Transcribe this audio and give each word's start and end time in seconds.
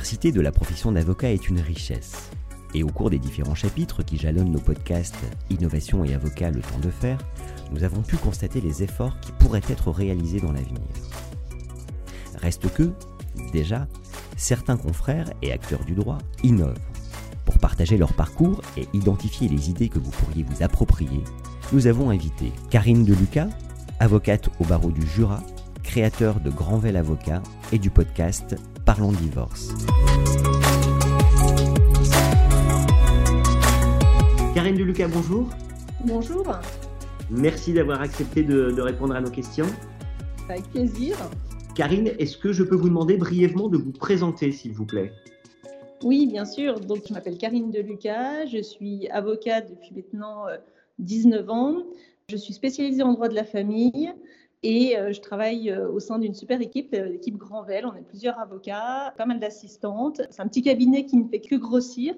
Diversité 0.00 0.32
de 0.32 0.40
la 0.40 0.50
profession 0.50 0.92
d'avocat 0.92 1.30
est 1.30 1.50
une 1.50 1.60
richesse. 1.60 2.30
Et 2.72 2.82
au 2.82 2.86
cours 2.86 3.10
des 3.10 3.18
différents 3.18 3.54
chapitres 3.54 4.02
qui 4.02 4.16
jalonnent 4.16 4.50
nos 4.50 4.58
podcasts 4.58 5.18
Innovation 5.50 6.06
et 6.06 6.14
Avocat 6.14 6.50
le 6.50 6.62
temps 6.62 6.78
de 6.78 6.88
faire, 6.88 7.18
nous 7.70 7.84
avons 7.84 8.00
pu 8.00 8.16
constater 8.16 8.62
les 8.62 8.82
efforts 8.82 9.20
qui 9.20 9.30
pourraient 9.32 9.60
être 9.68 9.90
réalisés 9.90 10.40
dans 10.40 10.52
l'avenir. 10.52 10.80
Reste 12.40 12.72
que, 12.72 12.92
déjà, 13.52 13.88
certains 14.38 14.78
confrères 14.78 15.30
et 15.42 15.52
acteurs 15.52 15.84
du 15.84 15.92
droit 15.92 16.16
innovent. 16.42 16.80
Pour 17.44 17.58
partager 17.58 17.98
leur 17.98 18.14
parcours 18.14 18.62
et 18.78 18.88
identifier 18.94 19.48
les 19.48 19.68
idées 19.68 19.90
que 19.90 19.98
vous 19.98 20.12
pourriez 20.12 20.44
vous 20.44 20.62
approprier, 20.62 21.22
nous 21.74 21.88
avons 21.88 22.08
invité 22.08 22.52
Karine 22.70 23.04
Deluca, 23.04 23.50
avocate 23.98 24.48
au 24.60 24.64
barreau 24.64 24.92
du 24.92 25.06
Jura, 25.06 25.42
créateur 25.82 26.40
de 26.40 26.48
Grandvel 26.48 26.96
Avocat 26.96 27.42
et 27.70 27.78
du 27.78 27.90
podcast 27.90 28.56
Parlons 28.90 29.12
divorce. 29.12 29.68
Karine 34.52 34.76
Deluca, 34.76 35.06
bonjour. 35.06 35.48
Bonjour. 36.04 36.44
Merci 37.30 37.72
d'avoir 37.72 38.00
accepté 38.00 38.42
de, 38.42 38.72
de, 38.72 38.82
répondre 38.82 39.14
à 39.14 39.20
nos 39.20 39.30
questions. 39.30 39.68
Avec 40.48 40.64
plaisir. 40.70 41.16
Karine, 41.76 42.10
est-ce 42.18 42.36
que 42.36 42.52
je 42.52 42.64
peux 42.64 42.74
vous 42.74 42.88
demander 42.88 43.16
brièvement 43.16 43.68
de 43.68 43.78
vous 43.78 43.92
présenter, 43.92 44.50
s'il 44.50 44.72
vous 44.72 44.86
plaît? 44.86 45.12
Oui, 46.02 46.26
bien 46.26 46.44
sûr. 46.44 46.80
Donc, 46.80 47.02
je 47.08 47.14
m'appelle 47.14 47.38
Karine 47.38 47.70
Deluca, 47.70 48.44
je 48.46 48.60
suis 48.60 49.08
avocate 49.10 49.70
depuis 49.70 49.94
maintenant 49.94 50.46
19 50.98 51.48
ans. 51.48 51.76
Je 52.28 52.36
suis 52.36 52.54
spécialisée 52.54 53.04
en 53.04 53.12
droit 53.12 53.28
de 53.28 53.36
la 53.36 53.44
famille. 53.44 54.12
Et 54.62 54.98
euh, 54.98 55.12
je 55.12 55.20
travaille 55.20 55.70
euh, 55.70 55.88
au 55.90 56.00
sein 56.00 56.18
d'une 56.18 56.34
super 56.34 56.60
équipe, 56.60 56.92
euh, 56.94 57.06
l'équipe 57.06 57.36
Grandvel. 57.36 57.86
On 57.86 57.94
est 57.94 58.06
plusieurs 58.06 58.38
avocats, 58.38 59.14
pas 59.16 59.24
mal 59.24 59.40
d'assistantes. 59.40 60.20
C'est 60.30 60.42
un 60.42 60.48
petit 60.48 60.62
cabinet 60.62 61.06
qui 61.06 61.16
ne 61.16 61.26
fait 61.26 61.40
que 61.40 61.54
grossir. 61.54 62.14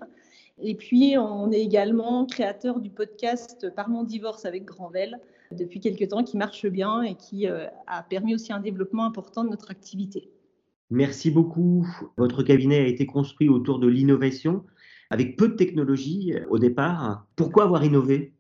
Et 0.61 0.75
puis, 0.75 1.17
on 1.17 1.51
est 1.53 1.61
également 1.61 2.27
créateur 2.27 2.81
du 2.81 2.91
podcast 2.91 3.71
Parlons 3.75 4.03
divorce 4.03 4.45
avec 4.45 4.65
Grandvel 4.65 5.21
depuis 5.53 5.81
quelques 5.81 6.09
temps, 6.09 6.25
qui 6.25 6.37
marche 6.37 6.67
bien 6.67 7.03
et 7.03 7.15
qui 7.15 7.47
a 7.47 8.03
permis 8.09 8.35
aussi 8.35 8.53
un 8.53 8.61
développement 8.61 9.05
important 9.05 9.45
de 9.45 9.49
notre 9.49 9.71
activité. 9.71 10.31
Merci 10.91 11.31
beaucoup. 11.31 11.87
Votre 12.19 12.43
cabinet 12.43 12.79
a 12.79 12.87
été 12.87 13.07
construit 13.07 13.49
autour 13.49 13.79
de 13.79 13.89
l'innovation, 13.89 14.63
avec 15.11 15.37
peu 15.37 15.49
de 15.49 15.55
technologie 15.55 16.35
au 16.51 16.59
départ. 16.59 17.27
Pourquoi 17.35 17.65
avoir 17.65 17.83
innové? 17.83 18.35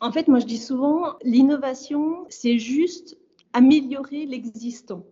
En 0.00 0.10
fait, 0.10 0.26
moi, 0.28 0.40
je 0.40 0.46
dis 0.46 0.58
souvent, 0.58 1.14
l'innovation, 1.22 2.26
c'est 2.28 2.58
juste 2.58 3.16
améliorer 3.52 4.26
l'existant. 4.26 5.04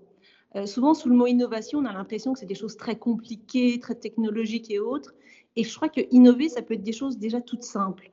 Euh, 0.56 0.66
souvent, 0.66 0.94
sous 0.94 1.08
le 1.08 1.16
mot 1.16 1.27
innovation, 1.27 1.80
on 1.80 1.84
a 1.84 1.92
l'impression 1.92 2.32
que 2.32 2.38
c'est 2.38 2.46
des 2.46 2.54
choses 2.54 2.76
très 2.76 2.96
compliquées, 2.96 3.80
très 3.80 3.94
technologiques 3.94 4.70
et 4.70 4.78
autres. 4.78 5.14
Et 5.56 5.64
je 5.64 5.74
crois 5.74 5.88
que 5.88 6.00
innover, 6.10 6.48
ça 6.48 6.62
peut 6.62 6.74
être 6.74 6.82
des 6.82 6.92
choses 6.92 7.18
déjà 7.18 7.41
toutes 7.41 7.64
simples. 7.64 8.10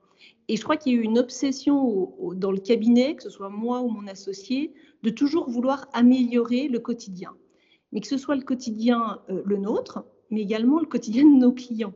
Et 0.47 0.55
je 0.57 0.63
crois 0.63 0.77
qu'il 0.77 0.93
y 0.93 0.95
a 0.95 0.99
eu 0.99 1.03
une 1.03 1.19
obsession 1.19 2.13
dans 2.35 2.51
le 2.51 2.59
cabinet, 2.59 3.15
que 3.15 3.23
ce 3.23 3.29
soit 3.29 3.49
moi 3.49 3.81
ou 3.81 3.89
mon 3.89 4.07
associé, 4.07 4.73
de 5.03 5.09
toujours 5.09 5.49
vouloir 5.49 5.87
améliorer 5.93 6.67
le 6.67 6.79
quotidien. 6.79 7.31
Mais 7.91 8.01
que 8.01 8.07
ce 8.07 8.17
soit 8.17 8.35
le 8.35 8.43
quotidien, 8.43 9.19
euh, 9.29 9.41
le 9.45 9.57
nôtre, 9.57 10.03
mais 10.29 10.41
également 10.41 10.79
le 10.79 10.85
quotidien 10.85 11.23
de 11.23 11.37
nos 11.37 11.51
clients. 11.51 11.93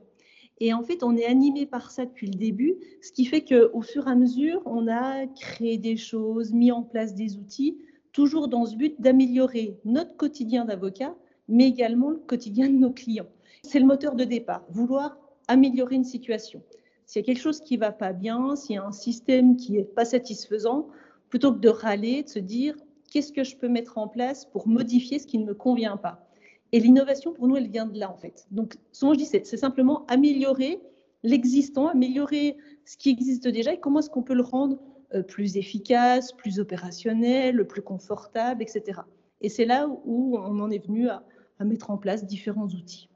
Et 0.59 0.73
en 0.73 0.83
fait, 0.83 1.03
on 1.03 1.17
est 1.17 1.25
animé 1.25 1.65
par 1.65 1.91
ça 1.91 2.05
depuis 2.05 2.27
le 2.27 2.37
début, 2.37 2.75
ce 3.01 3.11
qui 3.11 3.25
fait 3.25 3.43
qu'au 3.43 3.81
fur 3.81 4.07
et 4.07 4.11
à 4.11 4.15
mesure, 4.15 4.61
on 4.65 4.87
a 4.87 5.27
créé 5.27 5.77
des 5.77 5.97
choses, 5.97 6.53
mis 6.53 6.71
en 6.71 6.81
place 6.81 7.13
des 7.13 7.37
outils 7.37 7.77
toujours 8.15 8.47
dans 8.47 8.65
ce 8.65 8.77
but 8.77 8.95
d'améliorer 9.01 9.77
notre 9.83 10.15
quotidien 10.15 10.63
d'avocat, 10.63 11.13
mais 11.49 11.67
également 11.67 12.09
le 12.11 12.15
quotidien 12.15 12.69
de 12.69 12.77
nos 12.77 12.91
clients. 12.91 13.27
C'est 13.61 13.77
le 13.77 13.85
moteur 13.85 14.15
de 14.15 14.23
départ, 14.23 14.63
vouloir 14.69 15.17
améliorer 15.49 15.95
une 15.95 16.05
situation. 16.05 16.63
S'il 17.05 17.21
y 17.21 17.23
a 17.23 17.25
quelque 17.25 17.41
chose 17.41 17.59
qui 17.59 17.75
ne 17.75 17.81
va 17.81 17.91
pas 17.91 18.13
bien, 18.13 18.55
s'il 18.55 18.75
y 18.75 18.77
a 18.77 18.85
un 18.85 18.93
système 18.93 19.57
qui 19.57 19.73
n'est 19.73 19.83
pas 19.83 20.05
satisfaisant, 20.05 20.87
plutôt 21.27 21.51
que 21.51 21.59
de 21.59 21.67
râler, 21.67 22.23
de 22.23 22.29
se 22.29 22.39
dire 22.39 22.77
qu'est-ce 23.11 23.33
que 23.33 23.43
je 23.43 23.57
peux 23.57 23.67
mettre 23.67 23.97
en 23.97 24.07
place 24.07 24.45
pour 24.45 24.65
modifier 24.65 25.19
ce 25.19 25.27
qui 25.27 25.37
ne 25.37 25.45
me 25.45 25.53
convient 25.53 25.97
pas? 25.97 26.25
Et 26.71 26.79
l'innovation, 26.79 27.33
pour 27.33 27.49
nous, 27.49 27.57
elle 27.57 27.67
vient 27.67 27.85
de 27.85 27.99
là, 27.99 28.09
en 28.09 28.15
fait. 28.15 28.47
Donc, 28.49 28.77
souvent, 28.93 29.13
je 29.13 29.19
dis, 29.19 29.25
c'est 29.25 29.57
simplement 29.57 30.05
améliorer 30.07 30.79
l'existant, 31.23 31.89
améliorer 31.89 32.55
ce 32.85 32.95
qui 32.95 33.09
existe 33.09 33.47
déjà 33.49 33.73
et 33.73 33.79
comment 33.79 33.99
est-ce 33.99 34.09
qu'on 34.09 34.23
peut 34.23 34.33
le 34.33 34.43
rendre 34.43 34.79
plus 35.23 35.57
efficace, 35.57 36.31
plus 36.31 36.59
opérationnel, 36.59 37.65
plus 37.67 37.81
confortable, 37.81 38.61
etc. 38.61 39.01
Et 39.41 39.49
c'est 39.49 39.65
là 39.65 39.87
où 40.05 40.37
on 40.37 40.59
en 40.59 40.71
est 40.71 40.85
venu 40.85 41.09
à, 41.09 41.23
mettre 41.59 41.89
en 41.89 41.97
place 41.97 42.25
différents 42.25 42.67
outils. 42.67 43.09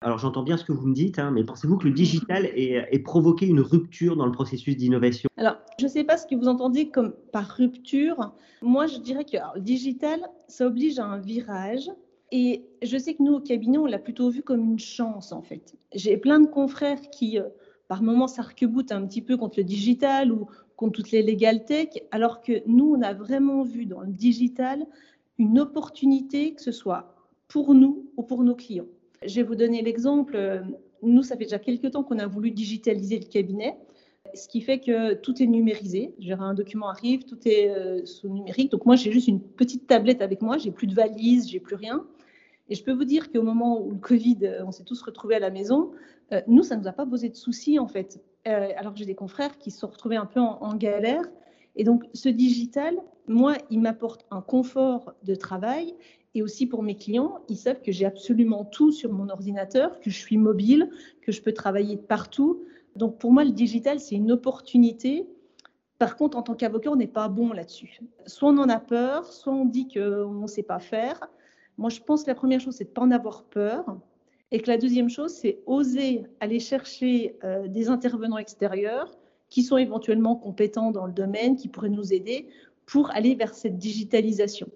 Alors 0.00 0.18
j'entends 0.18 0.42
bien 0.42 0.56
ce 0.56 0.64
que 0.64 0.72
vous 0.72 0.86
me 0.86 0.94
dites, 0.94 1.18
hein, 1.18 1.30
mais 1.30 1.44
pensez-vous 1.44 1.78
que 1.78 1.86
le 1.86 1.94
digital 1.94 2.46
ait, 2.46 2.98
provoqué 2.98 3.46
une 3.46 3.60
rupture 3.60 4.16
dans 4.16 4.26
le 4.26 4.32
processus 4.32 4.76
d'innovation? 4.76 5.28
Alors 5.36 5.56
je 5.78 5.84
ne 5.84 5.90
sais 5.90 6.04
pas 6.04 6.16
ce 6.16 6.26
que 6.26 6.34
vous 6.34 6.48
entendez 6.48 6.90
comme 6.90 7.14
par 7.32 7.48
rupture. 7.48 8.34
Moi 8.60 8.86
je 8.86 8.98
dirais 8.98 9.24
que 9.24 9.36
le 9.54 9.60
digital, 9.60 10.20
ça 10.48 10.66
oblige 10.66 10.98
à 10.98 11.04
un 11.04 11.18
virage. 11.18 11.90
Et 12.32 12.66
je 12.82 12.98
sais 12.98 13.14
que 13.14 13.22
nous 13.22 13.34
au 13.34 13.40
cabinet, 13.40 13.78
on 13.78 13.86
l'a 13.86 14.00
plutôt 14.00 14.30
vu 14.30 14.42
comme 14.42 14.64
une 14.64 14.78
chance 14.78 15.32
en 15.32 15.42
fait. 15.42 15.76
J'ai 15.94 16.16
plein 16.16 16.40
de 16.40 16.46
confrères 16.46 17.00
qui, 17.12 17.38
euh, 17.38 17.44
par 17.86 18.02
moments, 18.02 18.26
s'arc-boutent 18.26 18.90
un 18.90 19.06
petit 19.06 19.22
peu 19.22 19.36
contre 19.36 19.58
le 19.58 19.64
digital 19.64 20.32
ou, 20.32 20.48
contre 20.76 20.92
toutes 20.92 21.10
les 21.10 21.22
legal 21.22 21.64
tech, 21.64 21.88
alors 22.10 22.42
que 22.42 22.62
nous, 22.66 22.94
on 22.96 23.02
a 23.02 23.12
vraiment 23.12 23.62
vu 23.62 23.86
dans 23.86 24.00
le 24.00 24.12
digital 24.12 24.86
une 25.38 25.58
opportunité, 25.58 26.54
que 26.54 26.62
ce 26.62 26.72
soit 26.72 27.14
pour 27.48 27.74
nous 27.74 28.10
ou 28.16 28.22
pour 28.22 28.42
nos 28.42 28.54
clients. 28.54 28.86
Je 29.24 29.36
vais 29.36 29.42
vous 29.42 29.54
donner 29.54 29.82
l'exemple. 29.82 30.62
Nous, 31.02 31.22
ça 31.22 31.36
fait 31.36 31.44
déjà 31.44 31.58
quelques 31.58 31.90
temps 31.90 32.02
qu'on 32.02 32.18
a 32.18 32.26
voulu 32.26 32.50
digitaliser 32.50 33.18
le 33.18 33.26
cabinet, 33.26 33.76
ce 34.34 34.48
qui 34.48 34.60
fait 34.60 34.80
que 34.80 35.14
tout 35.14 35.42
est 35.42 35.46
numérisé. 35.46 36.14
Un 36.38 36.54
document 36.54 36.88
arrive, 36.88 37.24
tout 37.24 37.38
est 37.46 37.70
euh, 37.70 38.04
sous 38.04 38.28
numérique. 38.28 38.70
Donc 38.70 38.86
moi, 38.86 38.96
j'ai 38.96 39.12
juste 39.12 39.28
une 39.28 39.40
petite 39.40 39.86
tablette 39.86 40.22
avec 40.22 40.42
moi, 40.42 40.58
j'ai 40.58 40.70
plus 40.70 40.86
de 40.86 40.94
valise, 40.94 41.48
j'ai 41.48 41.60
plus 41.60 41.76
rien. 41.76 42.04
Et 42.68 42.74
je 42.74 42.82
peux 42.82 42.92
vous 42.92 43.04
dire 43.04 43.30
qu'au 43.30 43.42
moment 43.42 43.80
où 43.80 43.92
le 43.92 43.98
Covid, 43.98 44.38
euh, 44.42 44.64
on 44.66 44.72
s'est 44.72 44.84
tous 44.84 45.00
retrouvés 45.02 45.36
à 45.36 45.38
la 45.38 45.50
maison, 45.50 45.92
euh, 46.32 46.40
nous, 46.48 46.62
ça 46.62 46.76
ne 46.76 46.82
nous 46.82 46.88
a 46.88 46.92
pas 46.92 47.06
posé 47.06 47.28
de 47.28 47.36
soucis 47.36 47.78
en 47.78 47.86
fait. 47.86 48.20
Euh, 48.46 48.68
alors 48.76 48.92
que 48.92 48.98
j'ai 49.00 49.06
des 49.06 49.14
confrères 49.16 49.58
qui 49.58 49.70
se 49.70 49.80
sont 49.80 49.88
retrouvés 49.88 50.16
un 50.16 50.26
peu 50.26 50.38
en, 50.40 50.74
galère. 50.76 51.22
Et 51.74 51.82
donc, 51.82 52.04
ce 52.14 52.28
digital, 52.28 52.96
moi, 53.26 53.54
il 53.70 53.80
m'apporte 53.80 54.24
un 54.30 54.40
confort 54.40 55.14
de 55.24 55.34
travail. 55.34 55.94
Et 56.34 56.42
aussi 56.42 56.66
pour 56.66 56.82
mes 56.82 56.96
clients, 56.96 57.40
ils 57.48 57.56
savent 57.56 57.80
que 57.80 57.90
j'ai 57.90 58.04
absolument 58.04 58.64
tout 58.64 58.92
sur 58.92 59.12
mon 59.12 59.30
ordinateur, 59.30 59.98
que 60.00 60.10
je 60.10 60.18
suis 60.18 60.36
mobile, 60.36 60.90
que 61.22 61.32
je 61.32 61.42
peux 61.42 61.52
travailler 61.52 61.96
partout. 61.96 62.62
Donc, 62.94 63.18
pour 63.18 63.32
moi, 63.32 63.42
le 63.42 63.50
digital, 63.50 63.98
c'est 63.98 64.14
une 64.14 64.30
opportunité. 64.30 65.26
Par 65.98 66.16
contre, 66.16 66.36
en 66.36 66.42
tant 66.42 66.54
qu'avocat, 66.54 66.90
on 66.90 66.96
n'est 66.96 67.06
pas 67.06 67.28
bon 67.28 67.52
là-dessus. 67.52 68.00
Soit 68.26 68.50
on 68.50 68.58
en 68.58 68.68
a 68.68 68.78
peur, 68.78 69.32
soit 69.32 69.52
on 69.52 69.64
dit 69.64 69.88
qu'on 69.88 70.30
ne 70.30 70.46
sait 70.46 70.62
pas 70.62 70.78
faire. 70.78 71.18
Moi, 71.78 71.90
je 71.90 72.00
pense 72.00 72.22
que 72.22 72.28
la 72.28 72.34
première 72.34 72.60
chose, 72.60 72.76
c'est 72.76 72.84
de 72.84 72.90
ne 72.90 72.94
pas 72.94 73.02
en 73.02 73.10
avoir 73.10 73.42
peur. 73.44 73.96
Et 74.52 74.60
que 74.60 74.70
la 74.70 74.78
deuxième 74.78 75.08
chose, 75.08 75.32
c'est 75.32 75.60
oser 75.66 76.24
aller 76.40 76.60
chercher 76.60 77.36
euh, 77.42 77.66
des 77.66 77.88
intervenants 77.88 78.38
extérieurs 78.38 79.16
qui 79.50 79.62
sont 79.62 79.76
éventuellement 79.76 80.36
compétents 80.36 80.90
dans 80.90 81.06
le 81.06 81.12
domaine, 81.12 81.56
qui 81.56 81.68
pourraient 81.68 81.88
nous 81.88 82.12
aider 82.12 82.48
pour 82.84 83.10
aller 83.10 83.34
vers 83.34 83.54
cette 83.54 83.76
digitalisation. 83.76 84.68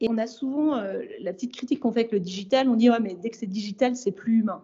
Et 0.00 0.08
on 0.08 0.18
a 0.18 0.26
souvent 0.26 0.76
euh, 0.76 1.02
la 1.20 1.32
petite 1.32 1.52
critique 1.52 1.80
qu'on 1.80 1.92
fait 1.92 2.00
avec 2.00 2.12
le 2.12 2.20
digital, 2.20 2.68
on 2.68 2.76
dit 2.76 2.90
ouais, 2.90 3.00
mais 3.00 3.14
dès 3.14 3.30
que 3.30 3.36
c'est 3.36 3.46
digital, 3.46 3.96
c'est 3.96 4.12
plus 4.12 4.40
humain. 4.40 4.62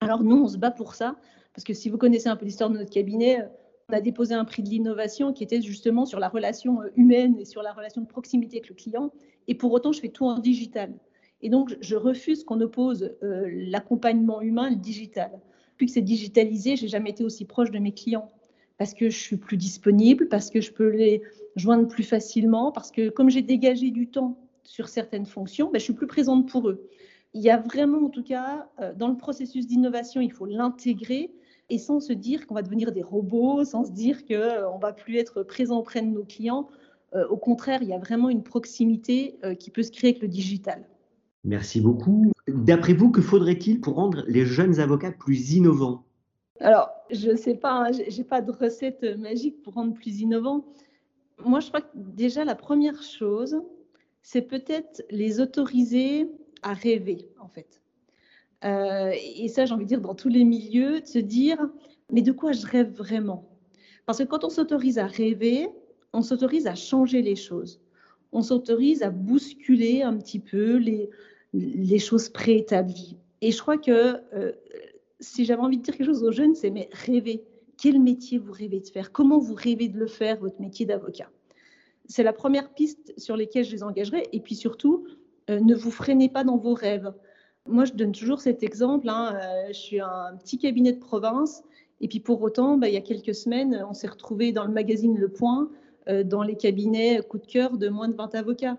Alors 0.00 0.22
nous, 0.22 0.42
on 0.42 0.48
se 0.48 0.56
bat 0.56 0.70
pour 0.70 0.94
ça, 0.94 1.16
parce 1.54 1.64
que 1.64 1.74
si 1.74 1.88
vous 1.88 1.98
connaissez 1.98 2.28
un 2.28 2.36
peu 2.36 2.44
l'histoire 2.44 2.70
de 2.70 2.78
notre 2.78 2.90
cabinet, 2.90 3.40
euh, 3.40 3.46
on 3.88 3.92
a 3.92 4.00
déposé 4.00 4.34
un 4.34 4.44
prix 4.44 4.62
de 4.62 4.68
l'innovation 4.68 5.32
qui 5.32 5.42
était 5.42 5.60
justement 5.60 6.06
sur 6.06 6.20
la 6.20 6.28
relation 6.28 6.80
humaine 6.96 7.36
et 7.38 7.44
sur 7.44 7.62
la 7.62 7.72
relation 7.72 8.00
de 8.00 8.06
proximité 8.06 8.58
avec 8.58 8.68
le 8.68 8.74
client. 8.74 9.10
Et 9.48 9.54
pour 9.54 9.72
autant, 9.72 9.90
je 9.90 10.00
fais 10.00 10.08
tout 10.08 10.26
en 10.26 10.38
digital. 10.38 10.92
Et 11.42 11.48
donc, 11.48 11.76
je 11.80 11.96
refuse 11.96 12.44
qu'on 12.44 12.60
oppose 12.60 13.14
euh, 13.22 13.48
l'accompagnement 13.50 14.40
humain 14.42 14.70
le 14.70 14.76
digital. 14.76 15.30
Depuis 15.72 15.86
que 15.86 15.92
c'est 15.92 16.02
digitalisé, 16.02 16.76
j'ai 16.76 16.88
jamais 16.88 17.10
été 17.10 17.24
aussi 17.24 17.44
proche 17.44 17.70
de 17.70 17.78
mes 17.78 17.92
clients 17.92 18.30
parce 18.76 18.94
que 18.94 19.10
je 19.10 19.18
suis 19.18 19.36
plus 19.36 19.56
disponible, 19.56 20.28
parce 20.28 20.50
que 20.50 20.60
je 20.60 20.72
peux 20.72 20.88
les 20.88 21.22
joindre 21.56 21.86
plus 21.86 22.02
facilement, 22.02 22.72
parce 22.72 22.90
que 22.90 23.10
comme 23.10 23.28
j'ai 23.28 23.42
dégagé 23.42 23.90
du 23.90 24.06
temps 24.08 24.38
sur 24.62 24.88
certaines 24.88 25.26
fonctions, 25.26 25.70
ben, 25.70 25.78
je 25.78 25.84
suis 25.84 25.92
plus 25.92 26.06
présente 26.06 26.48
pour 26.48 26.68
eux. 26.68 26.88
Il 27.34 27.42
y 27.42 27.50
a 27.50 27.58
vraiment, 27.58 28.06
en 28.06 28.08
tout 28.08 28.22
cas, 28.22 28.68
euh, 28.80 28.94
dans 28.94 29.08
le 29.08 29.16
processus 29.16 29.66
d'innovation, 29.66 30.20
il 30.20 30.32
faut 30.32 30.46
l'intégrer 30.46 31.30
et 31.68 31.78
sans 31.78 32.00
se 32.00 32.12
dire 32.12 32.46
qu'on 32.46 32.54
va 32.54 32.62
devenir 32.62 32.90
des 32.90 33.02
robots, 33.02 33.64
sans 33.64 33.84
se 33.84 33.92
dire 33.92 34.24
qu'on 34.26 34.34
euh, 34.34 34.74
ne 34.74 34.80
va 34.80 34.92
plus 34.92 35.16
être 35.16 35.42
présent 35.42 35.78
auprès 35.78 36.02
de 36.02 36.06
nos 36.06 36.24
clients. 36.24 36.68
Au 37.28 37.36
contraire, 37.36 37.82
il 37.82 37.88
y 37.88 37.92
a 37.92 37.98
vraiment 37.98 38.28
une 38.28 38.44
proximité 38.44 39.36
qui 39.58 39.72
peut 39.72 39.82
se 39.82 39.90
créer 39.90 40.10
avec 40.10 40.22
le 40.22 40.28
digital. 40.28 40.84
Merci 41.44 41.80
beaucoup. 41.80 42.32
D'après 42.48 42.92
vous, 42.92 43.10
que 43.10 43.22
faudrait-il 43.22 43.80
pour 43.80 43.94
rendre 43.94 44.24
les 44.26 44.44
jeunes 44.44 44.78
avocats 44.78 45.12
plus 45.12 45.54
innovants? 45.54 46.04
Alors, 46.60 46.90
je 47.10 47.30
ne 47.30 47.36
sais 47.36 47.54
pas, 47.54 47.72
hein, 47.72 47.92
je 47.92 48.16
n'ai 48.16 48.24
pas 48.24 48.42
de 48.42 48.52
recette 48.52 49.02
magique 49.18 49.62
pour 49.62 49.74
rendre 49.74 49.94
plus 49.94 50.20
innovants. 50.20 50.64
Moi, 51.42 51.60
je 51.60 51.68
crois 51.68 51.80
que 51.80 51.88
déjà, 51.94 52.44
la 52.44 52.54
première 52.54 53.02
chose, 53.02 53.62
c'est 54.22 54.42
peut-être 54.42 55.02
les 55.10 55.40
autoriser 55.40 56.30
à 56.62 56.74
rêver, 56.74 57.28
en 57.40 57.48
fait. 57.48 57.80
Euh, 58.64 59.12
et 59.36 59.48
ça, 59.48 59.64
j'ai 59.64 59.72
envie 59.72 59.84
de 59.84 59.88
dire, 59.88 60.02
dans 60.02 60.14
tous 60.14 60.28
les 60.28 60.44
milieux, 60.44 61.00
de 61.00 61.06
se 61.06 61.18
dire, 61.18 61.70
mais 62.12 62.20
de 62.20 62.32
quoi 62.32 62.52
je 62.52 62.66
rêve 62.66 62.92
vraiment? 62.92 63.48
Parce 64.04 64.18
que 64.18 64.24
quand 64.24 64.44
on 64.44 64.50
s'autorise 64.50 64.98
à 64.98 65.06
rêver, 65.06 65.70
on 66.12 66.20
s'autorise 66.20 66.66
à 66.66 66.74
changer 66.74 67.22
les 67.22 67.36
choses. 67.36 67.80
On 68.32 68.42
s'autorise 68.42 69.02
à 69.02 69.10
bousculer 69.10 70.02
un 70.02 70.16
petit 70.16 70.38
peu 70.38 70.76
les, 70.76 71.98
choses 71.98 72.28
préétablies. 72.28 73.16
Et 73.40 73.50
je 73.50 73.60
crois 73.60 73.78
que 73.78 74.16
euh, 74.34 74.52
si 75.18 75.44
j'avais 75.44 75.62
envie 75.62 75.78
de 75.78 75.82
dire 75.82 75.96
quelque 75.96 76.06
chose 76.06 76.22
aux 76.22 76.32
jeunes, 76.32 76.54
c'est 76.54 76.70
mais 76.70 76.88
rêver. 76.92 77.44
Quel 77.76 78.00
métier 78.00 78.38
vous 78.38 78.52
rêvez 78.52 78.80
de 78.80 78.88
faire? 78.88 79.12
Comment 79.12 79.38
vous 79.38 79.54
rêvez 79.54 79.88
de 79.88 79.98
le 79.98 80.06
faire, 80.06 80.38
votre 80.38 80.60
métier 80.60 80.86
d'avocat? 80.86 81.30
C'est 82.06 82.22
la 82.22 82.32
première 82.32 82.72
piste 82.74 83.14
sur 83.18 83.36
laquelle 83.36 83.64
je 83.64 83.72
les 83.72 83.82
engagerai. 83.82 84.28
Et 84.32 84.40
puis 84.40 84.54
surtout, 84.54 85.06
euh, 85.48 85.60
ne 85.60 85.74
vous 85.74 85.90
freinez 85.90 86.28
pas 86.28 86.44
dans 86.44 86.56
vos 86.56 86.74
rêves. 86.74 87.12
Moi, 87.66 87.84
je 87.84 87.92
donne 87.92 88.12
toujours 88.12 88.40
cet 88.40 88.62
exemple. 88.62 89.08
Hein, 89.08 89.34
euh, 89.34 89.68
je 89.68 89.78
suis 89.78 90.00
un 90.00 90.36
petit 90.38 90.58
cabinet 90.58 90.92
de 90.92 90.98
province. 90.98 91.62
Et 92.00 92.08
puis 92.08 92.20
pour 92.20 92.40
autant, 92.42 92.78
bah, 92.78 92.88
il 92.88 92.94
y 92.94 92.98
a 92.98 93.02
quelques 93.02 93.34
semaines, 93.34 93.84
on 93.88 93.94
s'est 93.94 94.08
retrouvé 94.08 94.52
dans 94.52 94.64
le 94.64 94.72
magazine 94.72 95.16
Le 95.16 95.28
Point, 95.28 95.70
dans 96.06 96.42
les 96.42 96.56
cabinets 96.56 97.20
coup 97.28 97.38
de 97.38 97.46
cœur 97.46 97.76
de 97.76 97.88
moins 97.88 98.08
de 98.08 98.14
20 98.14 98.34
avocats. 98.34 98.78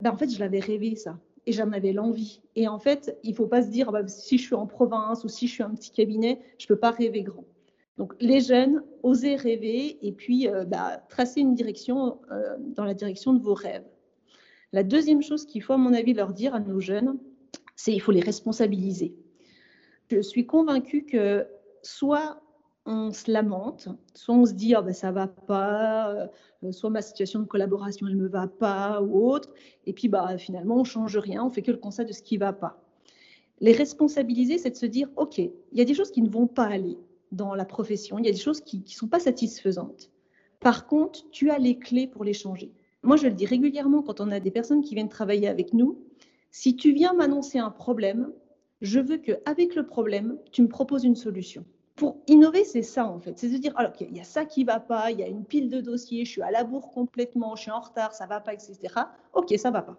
Bah, 0.00 0.12
en 0.12 0.16
fait, 0.16 0.30
je 0.30 0.40
l'avais 0.40 0.60
rêvé, 0.60 0.96
ça 0.96 1.18
et 1.46 1.52
j'en 1.52 1.70
avais 1.72 1.92
l'envie. 1.92 2.40
Et 2.56 2.68
en 2.68 2.78
fait, 2.78 3.18
il 3.22 3.30
ne 3.30 3.36
faut 3.36 3.46
pas 3.46 3.62
se 3.62 3.68
dire, 3.68 3.92
bah, 3.92 4.06
si 4.06 4.38
je 4.38 4.44
suis 4.44 4.54
en 4.54 4.66
province 4.66 5.24
ou 5.24 5.28
si 5.28 5.46
je 5.46 5.52
suis 5.52 5.62
un 5.62 5.70
petit 5.70 5.90
cabinet, 5.90 6.40
je 6.58 6.64
ne 6.64 6.68
peux 6.68 6.78
pas 6.78 6.90
rêver 6.90 7.22
grand. 7.22 7.44
Donc 7.96 8.14
les 8.20 8.40
jeunes, 8.40 8.82
osez 9.02 9.36
rêver 9.36 9.98
et 10.04 10.12
puis 10.12 10.48
euh, 10.48 10.64
bah, 10.64 11.04
tracer 11.08 11.40
une 11.40 11.54
direction 11.54 12.18
euh, 12.32 12.56
dans 12.58 12.84
la 12.84 12.94
direction 12.94 13.32
de 13.32 13.40
vos 13.40 13.54
rêves. 13.54 13.84
La 14.72 14.82
deuxième 14.82 15.22
chose 15.22 15.46
qu'il 15.46 15.62
faut, 15.62 15.74
à 15.74 15.76
mon 15.76 15.92
avis, 15.92 16.14
leur 16.14 16.32
dire 16.32 16.54
à 16.54 16.60
nos 16.60 16.80
jeunes, 16.80 17.18
c'est 17.76 17.92
qu'il 17.92 18.00
faut 18.00 18.12
les 18.12 18.20
responsabiliser. 18.20 19.14
Je 20.10 20.20
suis 20.20 20.46
convaincue 20.46 21.04
que 21.04 21.46
soit 21.82 22.42
on 22.86 23.12
se 23.12 23.30
lamente, 23.30 23.88
soit 24.14 24.34
on 24.34 24.44
se 24.44 24.52
dit 24.52 24.74
oh 24.76 24.82
ben 24.82 24.92
ça 24.92 25.10
va 25.10 25.26
pas, 25.26 26.28
euh, 26.62 26.72
soit 26.72 26.90
ma 26.90 27.02
situation 27.02 27.40
de 27.40 27.46
collaboration 27.46 28.06
elle 28.06 28.16
me 28.16 28.28
va 28.28 28.46
pas 28.46 29.00
ou 29.00 29.30
autre, 29.30 29.52
et 29.86 29.92
puis 29.92 30.08
bah 30.08 30.36
finalement 30.38 30.76
on 30.76 30.84
change 30.84 31.16
rien, 31.16 31.44
on 31.44 31.50
fait 31.50 31.62
que 31.62 31.70
le 31.70 31.78
constat 31.78 32.04
de 32.04 32.12
ce 32.12 32.22
qui 32.22 32.36
va 32.36 32.52
pas. 32.52 32.82
Les 33.60 33.72
responsabiliser, 33.72 34.58
c'est 34.58 34.70
de 34.70 34.76
se 34.76 34.86
dire 34.86 35.08
ok, 35.16 35.38
il 35.38 35.52
y 35.72 35.80
a 35.80 35.84
des 35.84 35.94
choses 35.94 36.10
qui 36.10 36.22
ne 36.22 36.28
vont 36.28 36.46
pas 36.46 36.64
aller 36.64 36.98
dans 37.32 37.54
la 37.54 37.64
profession, 37.64 38.18
il 38.18 38.26
y 38.26 38.28
a 38.28 38.32
des 38.32 38.38
choses 38.38 38.60
qui 38.60 38.80
ne 38.80 38.88
sont 38.88 39.08
pas 39.08 39.20
satisfaisantes. 39.20 40.10
Par 40.60 40.86
contre, 40.86 41.28
tu 41.30 41.50
as 41.50 41.58
les 41.58 41.78
clés 41.78 42.06
pour 42.06 42.24
les 42.24 42.32
changer. 42.32 42.72
Moi, 43.02 43.16
je 43.16 43.26
le 43.26 43.34
dis 43.34 43.44
régulièrement 43.44 44.02
quand 44.02 44.20
on 44.20 44.30
a 44.30 44.40
des 44.40 44.50
personnes 44.50 44.80
qui 44.80 44.94
viennent 44.94 45.10
travailler 45.10 45.46
avec 45.46 45.74
nous. 45.74 45.98
Si 46.50 46.74
tu 46.74 46.92
viens 46.92 47.12
m'annoncer 47.12 47.58
un 47.58 47.70
problème, 47.70 48.32
je 48.80 48.98
veux 48.98 49.18
qu'avec 49.18 49.74
le 49.74 49.84
problème, 49.84 50.38
tu 50.52 50.62
me 50.62 50.68
proposes 50.68 51.04
une 51.04 51.16
solution 51.16 51.66
pour 51.96 52.16
innover, 52.26 52.64
c'est 52.64 52.82
ça 52.82 53.06
en 53.06 53.20
fait. 53.20 53.38
C'est 53.38 53.48
de 53.48 53.56
dire, 53.56 53.72
alors 53.76 53.92
il 54.00 54.16
y 54.16 54.20
a 54.20 54.24
ça 54.24 54.44
qui 54.44 54.64
va 54.64 54.80
pas, 54.80 55.10
il 55.10 55.20
y 55.20 55.22
a 55.22 55.28
une 55.28 55.44
pile 55.44 55.70
de 55.70 55.80
dossiers, 55.80 56.24
je 56.24 56.30
suis 56.30 56.42
à 56.42 56.50
la 56.50 56.64
bourre 56.64 56.90
complètement, 56.90 57.54
je 57.56 57.62
suis 57.62 57.70
en 57.70 57.80
retard, 57.80 58.14
ça 58.14 58.26
va 58.26 58.40
pas, 58.40 58.52
etc. 58.52 58.78
Ok, 59.32 59.54
ça 59.56 59.70
va 59.70 59.82
pas. 59.82 59.96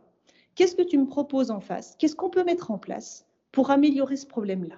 Qu'est-ce 0.56 0.76
que 0.76 0.84
tu 0.84 0.98
me 0.98 1.06
proposes 1.06 1.52
en 1.52 1.60
face? 1.60 1.96
Qu'est-ce 1.98 2.16
qu'on 2.16 2.30
peut 2.30 2.44
mettre 2.44 2.72
en 2.72 2.78
place 2.78 3.26
pour 3.52 3.72
améliorer 3.72 4.16
ce 4.16 4.26
problème-là? 4.26 4.76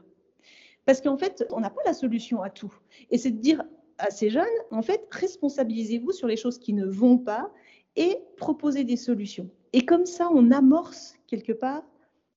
Parce 0.85 1.01
qu'en 1.01 1.17
fait, 1.17 1.45
on 1.51 1.59
n'a 1.59 1.69
pas 1.69 1.81
la 1.85 1.93
solution 1.93 2.41
à 2.41 2.49
tout. 2.49 2.73
Et 3.11 3.17
c'est 3.17 3.31
de 3.31 3.39
dire 3.39 3.63
à 3.97 4.09
ces 4.09 4.29
jeunes, 4.29 4.45
en 4.71 4.81
fait, 4.81 5.07
responsabilisez-vous 5.11 6.11
sur 6.11 6.27
les 6.27 6.37
choses 6.37 6.59
qui 6.59 6.73
ne 6.73 6.85
vont 6.85 7.17
pas 7.17 7.51
et 7.95 8.19
proposez 8.37 8.83
des 8.83 8.95
solutions. 8.95 9.49
Et 9.73 9.85
comme 9.85 10.05
ça, 10.05 10.29
on 10.31 10.51
amorce 10.51 11.15
quelque 11.27 11.51
part 11.51 11.83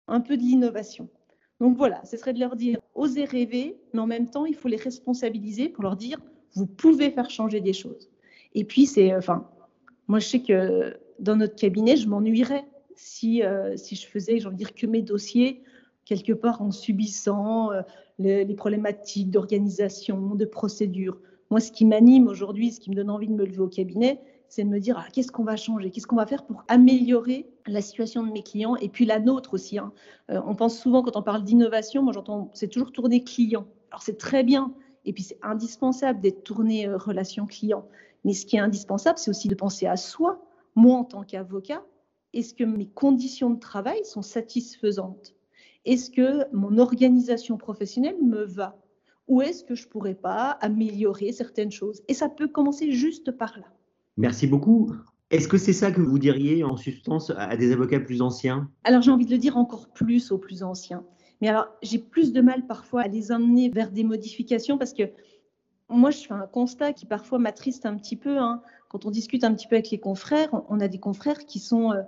un 0.09 0.21
peu 0.21 0.37
de 0.37 0.43
l'innovation. 0.43 1.09
Donc 1.61 1.77
voilà, 1.77 2.03
ce 2.05 2.17
serait 2.17 2.33
de 2.33 2.41
leur 2.41 2.57
dire, 2.57 2.81
osez 2.95 3.25
rêver, 3.25 3.79
mais 3.93 4.01
en 4.01 4.07
même 4.07 4.31
temps, 4.31 4.47
il 4.47 4.55
faut 4.55 4.69
les 4.69 4.77
responsabiliser 4.77 5.69
pour 5.69 5.85
leur 5.85 5.97
dire, 5.97 6.19
vous 6.55 6.67
pouvez 6.67 7.11
faire 7.11 7.29
changer 7.31 7.61
des 7.61 7.75
choses. 7.75 8.11
Et 8.55 8.65
puis, 8.65 8.87
c'est, 8.87 9.15
enfin, 9.15 9.47
moi, 10.09 10.19
je 10.19 10.27
sais 10.27 10.41
que 10.41 10.97
dans 11.19 11.37
notre 11.37 11.57
cabinet, 11.57 11.97
je 11.97 12.09
m'ennuierais 12.09 12.65
si, 12.97 13.43
euh, 13.43 13.77
si 13.77 13.95
je 13.95 14.07
faisais, 14.07 14.39
j'ai 14.39 14.47
envie 14.47 14.57
de 14.57 14.59
dire, 14.59 14.75
que 14.75 14.87
mes 14.87 15.03
dossiers, 15.03 15.62
quelque 16.05 16.33
part 16.33 16.62
en 16.62 16.71
subissant 16.71 17.71
euh, 17.73 17.83
les, 18.19 18.45
les, 18.45 18.55
problématiques 18.55 19.31
d'organisation, 19.31 20.35
de 20.35 20.45
procédure. 20.45 21.21
Moi, 21.51 21.61
ce 21.61 21.73
qui 21.73 21.85
m'anime 21.85 22.27
aujourd'hui, 22.27 22.73
ce 22.73 22.81
qui 22.81 22.91
me 22.91 22.95
donne 22.95 23.11
envie 23.11 23.29
de 23.29 23.35
me 23.35 23.45
lever 23.45 23.61
au 23.61 23.69
cabinet, 23.69 24.21
c'est 24.50 24.64
de 24.64 24.69
me 24.69 24.81
dire 24.81 24.99
ah, 24.99 25.08
qu'est-ce 25.12 25.32
qu'on 25.32 25.44
va 25.44 25.56
changer, 25.56 25.91
qu'est-ce 25.91 26.08
qu'on 26.08 26.17
va 26.17 26.26
faire 26.26 26.44
pour 26.44 26.64
améliorer 26.69 27.49
la 27.67 27.81
situation 27.81 28.26
de 28.26 28.32
mes 28.32 28.43
clients 28.43 28.76
et 28.76 28.88
puis 28.88 29.06
la 29.06 29.20
nôtre 29.20 29.55
aussi. 29.55 29.79
Hein? 29.79 29.93
Euh, 30.31 30.43
on 30.44 30.56
pense 30.56 30.79
souvent 30.79 31.02
quand 31.02 31.17
on 31.17 31.23
parle 31.23 31.44
d'innovation, 31.44 32.02
moi 32.02 32.12
j'entends 32.12 32.50
c'est 32.52 32.69
toujours 32.69 32.93
tourner 32.93 33.23
client. 33.23 33.67
Alors 33.91 34.02
c'est 34.02 34.19
très 34.19 34.43
bien 34.43 34.75
et 35.05 35.12
puis 35.12 35.23
c'est 35.23 35.38
indispensable 35.41 36.20
d'être 36.20 36.43
tourné 36.43 36.87
euh, 36.87 36.99
relation 36.99 37.47
client. 37.47 37.87
Mais 38.25 38.35
ce 38.35 38.44
qui 38.44 38.56
est 38.56 38.61
indispensable, 38.61 39.19
c'est 39.19 39.31
aussi 39.31 39.49
de 39.49 39.55
penser 39.55 39.87
à 39.87 39.97
soi. 39.97 40.44
Moi 40.75 40.97
en 40.97 41.05
tant 41.05 41.23
qu'avocat, 41.23 41.85
est-ce 42.32 42.52
que 42.52 42.64
mes 42.64 42.88
conditions 42.88 43.50
de 43.50 43.61
travail 43.61 44.05
sont 44.05 44.23
satisfaisantes? 44.23 45.35
Est-ce 45.85 46.11
que 46.11 46.44
mon 46.52 46.76
organisation 46.79 47.56
professionnelle 47.56 48.20
me 48.20 48.43
va? 48.43 48.76
Ou 49.29 49.43
est-ce 49.43 49.62
que 49.62 49.76
je 49.76 49.87
pourrais 49.87 50.17
pas 50.17 50.58
améliorer 50.61 51.31
certaines 51.31 51.70
choses? 51.70 52.02
Et 52.08 52.14
ça 52.14 52.29
peut 52.29 52.49
commencer 52.49 52.91
juste 52.91 53.31
par 53.31 53.56
là. 53.56 53.67
Merci 54.20 54.46
beaucoup. 54.46 54.93
Est-ce 55.31 55.49
que 55.49 55.56
c'est 55.56 55.72
ça 55.72 55.90
que 55.93 56.02
vous 56.02 56.19
diriez 56.19 56.62
en 56.62 56.76
substance 56.76 57.32
à 57.34 57.56
des 57.56 57.72
avocats 57.72 58.00
plus 58.00 58.20
anciens? 58.20 58.69
Alors 58.84 59.00
j'ai 59.00 59.11
envie 59.11 59.25
de 59.25 59.31
le 59.31 59.38
dire 59.38 59.56
encore 59.56 59.88
plus 59.88 60.31
aux 60.31 60.37
plus 60.37 60.62
anciens. 60.62 61.04
Mais 61.40 61.49
alors 61.49 61.68
j'ai 61.80 61.99
plus 61.99 62.30
de 62.30 62.42
mal 62.42 62.66
parfois 62.66 63.00
à 63.00 63.09
les 63.09 63.33
amener 63.33 63.71
vers 63.71 63.90
des 63.90 64.04
modifications 64.04 64.76
parce 64.76 64.92
que 64.92 65.04
moi 65.88 66.11
je 66.11 66.18
fais 66.18 66.35
un 66.35 66.47
constat 66.47 66.92
qui 66.92 67.06
parfois 67.06 67.38
m'attriste 67.38 67.87
un 67.87 67.97
petit 67.97 68.16
peu. 68.16 68.37
Hein. 68.37 68.61
Quand 68.90 69.06
on 69.06 69.11
discute 69.11 69.42
un 69.42 69.54
petit 69.54 69.66
peu 69.66 69.76
avec 69.76 69.90
les 69.90 70.00
confrères, 70.00 70.50
on 70.68 70.80
a 70.80 70.88
des 70.88 70.99
confrères 70.99 71.47
qui 71.47 71.59
sont 71.59 71.92
euh, 71.92 72.02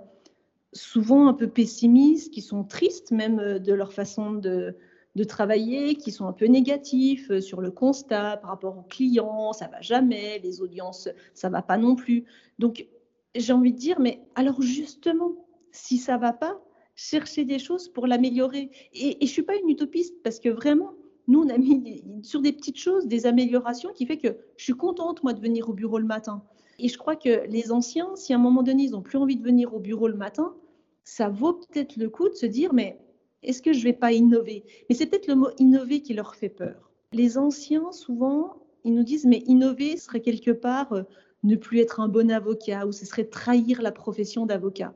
souvent 0.71 1.27
un 1.27 1.33
peu 1.33 1.47
pessimistes, 1.47 2.31
qui 2.31 2.41
sont 2.41 2.63
tristes 2.63 3.09
même 3.09 3.39
euh, 3.39 3.57
de 3.57 3.73
leur 3.73 3.91
façon 3.91 4.33
de, 4.33 4.77
de 5.15 5.23
travailler, 5.23 5.95
qui 5.95 6.11
sont 6.11 6.25
un 6.25 6.33
peu 6.33 6.45
négatifs 6.45 7.29
euh, 7.29 7.41
sur 7.41 7.61
le 7.61 7.71
constat 7.71 8.37
par 8.37 8.49
rapport 8.49 8.77
aux 8.77 8.83
clients, 8.83 9.53
ça 9.53 9.67
va 9.67 9.79
jamais, 9.81 10.39
les 10.43 10.61
audiences, 10.61 11.07
ça 11.33 11.49
va 11.49 11.61
pas 11.61 11.77
non 11.77 11.95
plus. 11.95 12.25
Donc, 12.59 12.87
j'ai 13.35 13.53
envie 13.53 13.73
de 13.73 13.77
dire, 13.77 13.99
mais 13.99 14.21
alors 14.35 14.61
justement, 14.61 15.33
si 15.71 15.97
ça 15.97 16.17
va 16.17 16.33
pas, 16.33 16.59
chercher 16.95 17.43
des 17.45 17.59
choses 17.59 17.89
pour 17.89 18.05
l'améliorer. 18.05 18.69
Et, 18.93 19.23
et 19.23 19.27
je 19.27 19.31
suis 19.31 19.41
pas 19.41 19.55
une 19.55 19.69
utopiste 19.69 20.21
parce 20.23 20.39
que 20.39 20.49
vraiment, 20.49 20.93
nous, 21.27 21.41
on 21.41 21.49
a 21.49 21.57
mis 21.57 22.03
sur 22.21 22.41
des 22.41 22.51
petites 22.51 22.77
choses 22.77 23.07
des 23.07 23.25
améliorations 23.25 23.91
qui 23.93 24.05
fait 24.05 24.17
que 24.17 24.37
je 24.57 24.63
suis 24.63 24.73
contente, 24.73 25.23
moi, 25.23 25.33
de 25.33 25.39
venir 25.39 25.69
au 25.69 25.73
bureau 25.73 25.97
le 25.97 26.05
matin. 26.05 26.43
Et 26.79 26.89
je 26.89 26.97
crois 26.97 27.15
que 27.15 27.47
les 27.47 27.71
anciens, 27.71 28.15
si 28.15 28.33
à 28.33 28.35
un 28.35 28.39
moment 28.39 28.63
donné, 28.63 28.83
ils 28.83 28.91
n'ont 28.91 29.01
plus 29.01 29.17
envie 29.17 29.37
de 29.37 29.43
venir 29.43 29.73
au 29.73 29.79
bureau 29.79 30.07
le 30.07 30.17
matin, 30.17 30.55
ça 31.03 31.29
vaut 31.29 31.53
peut-être 31.53 31.97
le 31.97 32.09
coup 32.09 32.29
de 32.29 32.33
se 32.33 32.45
dire, 32.45 32.73
mais 32.73 32.99
est-ce 33.43 33.61
que 33.61 33.73
je 33.73 33.79
ne 33.79 33.83
vais 33.83 33.93
pas 33.93 34.11
innover? 34.11 34.63
Mais 34.89 34.95
c'est 34.95 35.05
peut-être 35.05 35.27
le 35.27 35.35
mot 35.35 35.49
innover 35.59 36.01
qui 36.01 36.13
leur 36.13 36.35
fait 36.35 36.49
peur. 36.49 36.91
Les 37.11 37.37
anciens, 37.37 37.91
souvent, 37.91 38.63
ils 38.83 38.93
nous 38.93 39.03
disent, 39.03 39.25
mais 39.25 39.43
innover 39.45 39.97
serait 39.97 40.21
quelque 40.21 40.51
part 40.51 40.93
euh, 40.93 41.03
ne 41.43 41.55
plus 41.55 41.79
être 41.79 41.99
un 41.99 42.07
bon 42.07 42.31
avocat 42.31 42.85
ou 42.85 42.91
ce 42.91 43.05
serait 43.05 43.25
trahir 43.25 43.81
la 43.81 43.91
profession 43.91 44.45
d'avocat. 44.45 44.93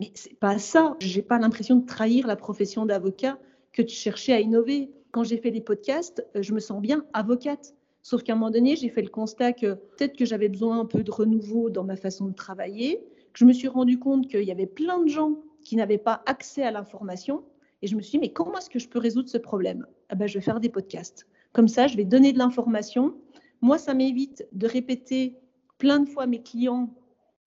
Mais 0.00 0.10
c'est 0.14 0.38
pas 0.38 0.58
ça. 0.58 0.96
J'ai 1.00 1.22
pas 1.22 1.38
l'impression 1.38 1.76
de 1.76 1.86
trahir 1.86 2.26
la 2.26 2.36
profession 2.36 2.86
d'avocat 2.86 3.38
que 3.72 3.82
de 3.82 3.88
chercher 3.88 4.32
à 4.32 4.40
innover. 4.40 4.90
Quand 5.10 5.24
j'ai 5.24 5.38
fait 5.38 5.50
des 5.50 5.60
podcasts, 5.60 6.26
euh, 6.36 6.42
je 6.42 6.54
me 6.54 6.60
sens 6.60 6.80
bien 6.80 7.04
avocate. 7.12 7.74
Sauf 8.02 8.22
qu'à 8.22 8.32
un 8.32 8.36
moment 8.36 8.50
donné, 8.50 8.76
j'ai 8.76 8.88
fait 8.88 9.02
le 9.02 9.08
constat 9.08 9.52
que 9.52 9.74
peut-être 9.74 10.16
que 10.16 10.24
j'avais 10.24 10.48
besoin 10.48 10.80
un 10.80 10.86
peu 10.86 11.02
de 11.02 11.10
renouveau 11.10 11.68
dans 11.68 11.84
ma 11.84 11.96
façon 11.96 12.26
de 12.26 12.34
travailler, 12.34 13.04
que 13.32 13.40
je 13.40 13.44
me 13.44 13.52
suis 13.52 13.68
rendu 13.68 13.98
compte 13.98 14.28
qu'il 14.28 14.44
y 14.44 14.52
avait 14.52 14.66
plein 14.66 15.02
de 15.02 15.08
gens 15.08 15.42
qui 15.62 15.76
n'avaient 15.76 15.98
pas 15.98 16.22
accès 16.26 16.62
à 16.62 16.70
l'information 16.70 17.42
et 17.82 17.86
je 17.86 17.96
me 17.96 18.02
suis 18.02 18.12
dit, 18.12 18.18
mais 18.18 18.32
comment 18.32 18.58
est-ce 18.58 18.70
que 18.70 18.78
je 18.78 18.88
peux 18.88 18.98
résoudre 18.98 19.28
ce 19.28 19.38
problème? 19.38 19.86
Ah 20.08 20.14
ben, 20.14 20.26
Je 20.26 20.34
vais 20.34 20.44
faire 20.44 20.60
des 20.60 20.68
podcasts. 20.68 21.26
Comme 21.52 21.68
ça, 21.68 21.86
je 21.86 21.96
vais 21.96 22.04
donner 22.04 22.32
de 22.32 22.38
l'information. 22.38 23.14
Moi, 23.60 23.78
ça 23.78 23.94
m'évite 23.94 24.46
de 24.52 24.66
répéter 24.66 25.38
plein 25.78 26.00
de 26.00 26.08
fois 26.08 26.26
mes 26.26 26.42
clients, 26.42 26.92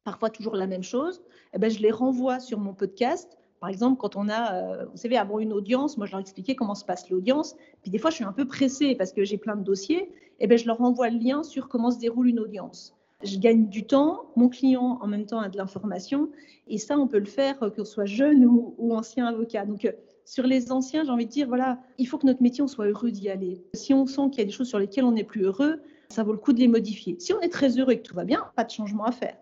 parfois 0.04 0.30
toujours 0.30 0.56
la 0.56 0.68
même 0.68 0.84
chose. 0.84 1.22
Eh 1.54 1.60
ben, 1.60 1.70
je 1.70 1.80
les 1.80 1.92
renvoie 1.92 2.40
sur 2.40 2.60
mon 2.60 2.74
podcast 2.74 3.38
Par 3.60 3.70
exemple, 3.70 4.00
quand 4.00 4.16
on 4.16 4.30
a, 4.30 4.56
euh, 4.56 4.86
vous 4.86 4.98
savez, 4.98 5.18
avant 5.18 5.40
une 5.40 5.54
audience, 5.54 5.98
moi 5.98 6.08
je 6.08 6.12
leur 6.12 6.22
expliquais 6.22 6.56
comment 6.56 6.76
se 6.76 6.86
passe 6.86 7.10
l'audience. 7.10 7.56
Puis 7.82 7.92
des 7.92 8.00
fois, 8.00 8.10
je 8.10 8.16
suis 8.16 8.26
un 8.26 8.34
peu 8.34 8.48
pressée 8.48 8.96
parce 8.96 9.12
que 9.12 9.24
j'ai 9.24 9.38
plein 9.38 9.56
de 9.56 9.64
dossiers. 9.64 10.12
Et 10.40 10.48
ben, 10.48 10.58
je 10.58 10.66
leur 10.66 10.82
envoie 10.82 11.10
le 11.10 11.20
lien 11.20 11.44
sur 11.44 11.68
comment 11.68 11.92
se 11.92 12.00
déroule 12.00 12.28
une 12.28 12.40
audience. 12.40 12.96
Je 13.24 13.38
gagne 13.38 13.68
du 13.68 13.86
temps, 13.86 14.32
mon 14.36 14.50
client 14.50 14.98
en 15.02 15.08
même 15.08 15.26
temps 15.26 15.40
a 15.40 15.50
de 15.50 15.58
l'information. 15.58 16.30
Et 16.68 16.78
ça, 16.78 16.98
on 16.98 17.08
peut 17.08 17.20
le 17.20 17.26
faire 17.26 17.62
euh, 17.62 17.70
que 17.70 17.84
soit 17.84 18.06
jeune 18.06 18.46
ou, 18.46 18.94
ancien 18.94 19.28
avocat. 19.28 19.66
Donc, 19.66 19.86
euh, 19.86 19.92
sur 20.26 20.46
les 20.46 20.72
anciens, 20.72 21.04
j'ai 21.04 21.10
envie 21.10 21.26
de 21.26 21.32
dire, 21.32 21.48
voilà, 21.48 21.80
il 21.98 22.08
faut 22.08 22.18
que 22.18 22.26
notre 22.26 22.42
métier, 22.42 22.64
on 22.64 22.68
soit 22.68 22.86
heureux 22.86 23.12
d'y 23.12 23.30
aller. 23.30 23.64
Si 23.74 23.94
on 23.94 24.06
sent 24.06 24.30
qu'il 24.32 24.40
y 24.40 24.42
a 24.42 24.46
des 24.46 24.52
choses 24.52 24.68
sur 24.68 24.80
lesquelles 24.80 25.04
on 25.04 25.12
n'est 25.12 25.24
plus 25.24 25.44
heureux, 25.44 25.82
ça 26.10 26.24
vaut 26.24 26.34
le 26.34 26.38
coup 26.38 26.54
de 26.54 26.60
les 26.60 26.68
modifier. 26.68 27.16
Si 27.20 27.34
on 27.34 27.40
est 27.42 27.50
très 27.50 27.78
heureux 27.80 27.94
et 27.94 27.98
que 27.98 28.08
tout 28.08 28.16
va 28.16 28.26
bien, 28.26 28.46
pas 28.56 28.64
de 28.64 28.72
changement 28.72 29.06
à 29.06 29.12
faire. 29.12 29.36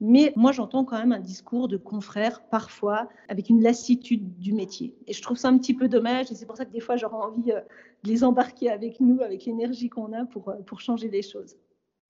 Mais 0.00 0.32
moi, 0.36 0.52
j'entends 0.52 0.84
quand 0.84 0.98
même 0.98 1.12
un 1.12 1.20
discours 1.20 1.68
de 1.68 1.76
confrères, 1.76 2.42
parfois, 2.50 3.08
avec 3.28 3.48
une 3.48 3.62
lassitude 3.62 4.38
du 4.38 4.52
métier. 4.52 4.94
Et 5.06 5.12
je 5.12 5.22
trouve 5.22 5.38
ça 5.38 5.48
un 5.48 5.56
petit 5.56 5.72
peu 5.72 5.88
dommage. 5.88 6.30
Et 6.30 6.34
c'est 6.34 6.44
pour 6.44 6.56
ça 6.56 6.66
que 6.66 6.72
des 6.72 6.80
fois, 6.80 6.96
j'aurais 6.96 7.16
envie 7.16 7.52
euh, 7.52 7.60
de 8.04 8.10
les 8.10 8.22
embarquer 8.22 8.70
avec 8.70 9.00
nous, 9.00 9.22
avec 9.22 9.46
l'énergie 9.46 9.88
qu'on 9.88 10.12
a 10.12 10.26
pour, 10.26 10.50
euh, 10.50 10.56
pour 10.66 10.80
changer 10.80 11.08
les 11.08 11.22
choses. 11.22 11.56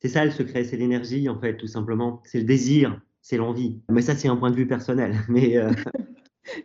C'est 0.02 0.09
ça 0.09 0.25
le 0.25 0.30
secret, 0.33 0.64
c'est 0.64 0.76
l'énergie, 0.76 1.28
en 1.28 1.38
fait, 1.38 1.56
tout 1.56 1.68
simplement. 1.68 2.21
C'est 2.25 2.38
le 2.38 2.45
désir, 2.45 3.00
c'est 3.23 3.37
l'envie. 3.37 3.80
Mais 3.88 4.02
ça, 4.02 4.16
c'est 4.16 4.28
un 4.28 4.37
point 4.37 4.50
de 4.50 4.56
vue 4.56 4.66
personnel. 4.66 5.14
Mais 5.28 5.56
euh, 5.56 5.71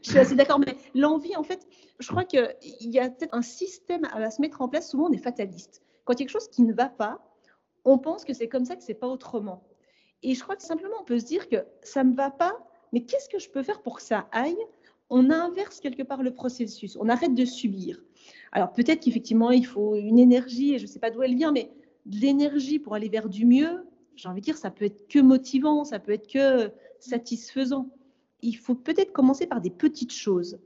je 0.01 0.09
suis 0.09 0.19
assez 0.19 0.35
d'accord. 0.35 0.59
Mais 0.59 0.75
l'envie, 0.95 1.35
en 1.35 1.43
fait, 1.43 1.67
je 1.99 2.07
crois 2.07 2.23
qu'il 2.23 2.47
y 2.81 2.99
a 2.99 3.09
peut-être 3.09 3.33
un 3.33 3.41
système 3.41 4.05
à 4.11 4.29
se 4.31 4.41
mettre 4.41 4.61
en 4.61 4.67
place. 4.67 4.89
Souvent, 4.89 5.07
on 5.09 5.11
est 5.11 5.17
fataliste. 5.17 5.81
Quand 6.05 6.13
il 6.13 6.19
y 6.19 6.23
a 6.23 6.25
quelque 6.25 6.33
chose 6.33 6.47
qui 6.47 6.63
ne 6.63 6.73
va 6.73 6.89
pas, 6.89 7.19
on 7.85 7.97
pense 7.97 8.25
que 8.25 8.33
c'est 8.33 8.47
comme 8.47 8.65
ça, 8.65 8.75
que 8.75 8.83
c'est 8.83 8.93
pas 8.93 9.07
autrement. 9.07 9.63
Et 10.23 10.35
je 10.35 10.43
crois 10.43 10.55
que 10.55 10.63
simplement, 10.63 10.95
on 11.01 11.03
peut 11.03 11.19
se 11.19 11.25
dire 11.25 11.49
que 11.49 11.65
ça 11.81 12.03
ne 12.03 12.13
va 12.13 12.29
pas, 12.29 12.57
mais 12.93 13.01
qu'est-ce 13.05 13.29
que 13.29 13.39
je 13.39 13.49
peux 13.49 13.63
faire 13.63 13.81
pour 13.81 13.97
que 13.97 14.03
ça 14.03 14.27
aille? 14.31 14.57
On 15.09 15.29
inverse 15.29 15.79
quelque 15.79 16.03
part 16.03 16.23
le 16.23 16.33
processus, 16.33 16.95
on 16.99 17.09
arrête 17.09 17.33
de 17.33 17.43
subir. 17.43 18.01
Alors 18.51 18.71
peut-être 18.71 19.01
qu'effectivement, 19.01 19.51
il 19.51 19.65
faut 19.65 19.95
une 19.95 20.19
énergie, 20.19 20.75
et 20.75 20.77
je 20.77 20.83
ne 20.83 20.87
sais 20.87 20.99
pas 20.99 21.09
d'où 21.09 21.21
elle 21.23 21.35
vient, 21.35 21.51
mais 21.51 21.71
de 22.05 22.17
l'énergie 22.17 22.79
pour 22.79 22.93
aller 22.95 23.09
vers 23.09 23.29
du 23.29 23.45
mieux, 23.45 23.85
j'ai 24.15 24.29
envie 24.29 24.41
de 24.41 24.45
dire, 24.45 24.57
ça 24.57 24.69
peut 24.71 24.85
être 24.85 25.07
que 25.07 25.19
motivant, 25.19 25.83
ça 25.83 25.99
peut 25.99 26.11
être 26.11 26.27
que 26.27 26.71
satisfaisant. 26.99 27.89
Il 28.41 28.53
faut 28.53 28.75
peut-être 28.75 29.11
commencer 29.11 29.47
par 29.47 29.61
des 29.61 29.69
petites 29.69 30.13
choses. 30.13 30.59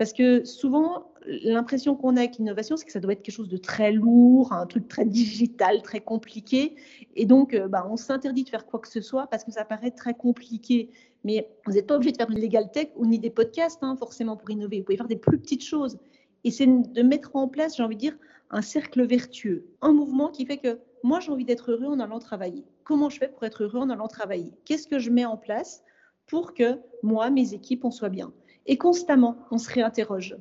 Parce 0.00 0.14
que 0.14 0.44
souvent, 0.46 1.12
l'impression 1.26 1.94
qu'on 1.94 2.16
a 2.16 2.20
avec 2.20 2.38
l'innovation, 2.38 2.78
c'est 2.78 2.86
que 2.86 2.92
ça 2.92 3.00
doit 3.00 3.12
être 3.12 3.22
quelque 3.22 3.34
chose 3.34 3.50
de 3.50 3.58
très 3.58 3.92
lourd, 3.92 4.52
un 4.54 4.64
truc 4.64 4.88
très 4.88 5.04
digital, 5.04 5.82
très 5.82 6.00
compliqué. 6.00 6.74
Et 7.16 7.26
donc, 7.26 7.52
euh, 7.52 7.68
bah, 7.68 7.86
on 7.90 7.98
s'interdit 7.98 8.44
de 8.44 8.48
faire 8.48 8.64
quoi 8.64 8.80
que 8.80 8.88
ce 8.88 9.02
soit 9.02 9.26
parce 9.26 9.44
que 9.44 9.52
ça 9.52 9.66
paraît 9.66 9.90
très 9.90 10.14
compliqué. 10.14 10.88
Mais 11.22 11.50
vous 11.66 11.72
n'êtes 11.72 11.86
pas 11.86 11.96
obligé 11.96 12.12
de 12.12 12.16
faire 12.16 12.30
une 12.30 12.40
legal 12.40 12.70
tech 12.72 12.88
ou 12.96 13.04
ni 13.04 13.18
des 13.18 13.28
podcasts, 13.28 13.80
hein, 13.82 13.94
forcément, 13.94 14.38
pour 14.38 14.48
innover. 14.48 14.78
Vous 14.78 14.84
pouvez 14.84 14.96
faire 14.96 15.06
des 15.06 15.16
plus 15.16 15.38
petites 15.38 15.64
choses. 15.64 15.98
Et 16.44 16.50
c'est 16.50 16.66
de 16.66 17.02
mettre 17.02 17.36
en 17.36 17.46
place, 17.46 17.76
j'ai 17.76 17.82
envie 17.82 17.96
de 17.96 18.00
dire, 18.00 18.16
un 18.50 18.62
cercle 18.62 19.04
vertueux, 19.04 19.66
un 19.82 19.92
mouvement 19.92 20.28
qui 20.28 20.46
fait 20.46 20.56
que 20.56 20.78
moi, 21.02 21.20
j'ai 21.20 21.30
envie 21.30 21.44
d'être 21.44 21.72
heureux 21.72 21.86
en 21.86 22.00
allant 22.00 22.18
travailler. 22.18 22.64
Comment 22.84 23.10
je 23.10 23.18
fais 23.18 23.28
pour 23.28 23.44
être 23.44 23.64
heureux 23.64 23.80
en 23.80 23.90
allant 23.90 24.08
travailler? 24.08 24.52
Qu'est-ce 24.64 24.88
que 24.88 24.98
je 24.98 25.10
mets 25.10 25.26
en 25.26 25.36
place? 25.36 25.82
Pour 26.30 26.54
que 26.54 26.78
moi, 27.02 27.30
mes 27.30 27.54
équipes, 27.54 27.84
on 27.84 27.90
soit 27.90 28.08
bien 28.08 28.32
et 28.66 28.78
constamment, 28.78 29.36
on 29.50 29.58
se 29.58 29.70
réinterroge. 29.70 30.36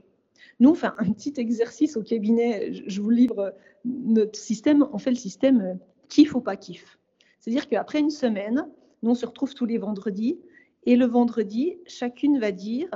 Nous, 0.60 0.70
on 0.70 0.76
fait 0.76 0.88
un 0.88 1.12
petit 1.12 1.34
exercice 1.38 1.98
au 1.98 2.04
cabinet, 2.04 2.72
je 2.74 3.02
vous 3.02 3.10
livre 3.10 3.54
notre 3.86 4.38
système, 4.38 4.88
on 4.94 4.98
fait 4.98 5.10
le 5.10 5.16
système 5.16 5.62
euh, 5.62 5.74
kiff 6.10 6.36
ou 6.36 6.42
pas 6.42 6.58
kiff. 6.58 7.00
C'est-à-dire 7.40 7.68
qu'après 7.68 8.00
une 8.00 8.10
semaine, 8.10 8.68
nous, 9.02 9.12
on 9.12 9.16
se 9.16 9.26
retrouve 9.26 9.54
tous 9.54 9.66
les 9.66 9.78
vendredis, 9.78 10.40
et 10.84 10.96
le 10.96 11.06
vendredi, 11.06 11.78
chacune 11.88 12.40
va 12.40 12.52
dire 12.52 12.90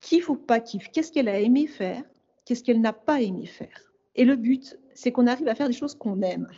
kiff 0.00 0.28
ou 0.28 0.36
pas 0.36 0.60
kiff, 0.60 0.90
qu'est-ce 0.92 1.12
qu'elle 1.12 1.28
a 1.28 1.40
aimé 1.40 1.66
faire, 1.66 2.04
qu'est-ce 2.44 2.62
qu'elle 2.62 2.80
n'a 2.80 2.92
pas 2.92 3.20
aimé 3.20 3.46
faire? 3.46 3.92
Et 4.14 4.24
le 4.24 4.36
but, 4.36 4.78
c'est 4.94 5.10
qu'on 5.10 5.26
arrive 5.26 5.48
à 5.48 5.54
faire 5.54 5.68
des 5.68 5.74
choses 5.74 5.94
qu'on 5.94 6.20
aime. 6.20 6.48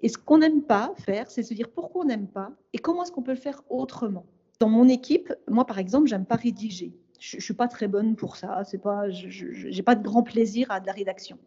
Et 0.00 0.08
ce 0.08 0.18
qu'on 0.18 0.38
n'aime 0.38 0.62
pas 0.62 0.92
faire, 0.98 1.30
c'est 1.30 1.44
se 1.44 1.54
dire 1.54 1.70
pourquoi 1.70 2.02
on 2.02 2.06
n'aime 2.06 2.26
pas 2.26 2.50
et 2.72 2.78
comment 2.78 3.04
est-ce 3.04 3.12
qu'on 3.12 3.22
peut 3.22 3.32
le 3.32 3.38
faire 3.38 3.62
autrement. 3.70 4.26
Dans 4.60 4.68
mon 4.68 4.88
équipe, 4.88 5.32
moi 5.46 5.64
par 5.64 5.78
exemple, 5.78 6.08
j'aime 6.08 6.26
pas 6.26 6.36
rédiger 6.36 6.92
je, 7.18 7.36
ne 7.36 7.40
suis 7.40 7.54
pas 7.54 7.68
très 7.68 7.88
bonne 7.88 8.16
pour 8.16 8.36
ça. 8.36 8.62
C'est 8.64 8.78
pas, 8.78 9.10
je 9.10 9.68
n'ai 9.68 9.82
pas 9.82 9.94
de 9.94 10.02
grand 10.02 10.22
plaisir 10.22 10.70
à 10.70 10.80
la 10.80 10.92
rédaction. 10.92 11.38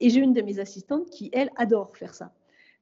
Et 0.00 0.08
j'ai 0.08 0.20
une 0.20 0.32
de 0.32 0.40
mes 0.40 0.58
assistantes 0.58 1.10
qui, 1.10 1.30
elle, 1.32 1.50
adore 1.56 1.96
faire 1.96 2.14
ça. 2.14 2.32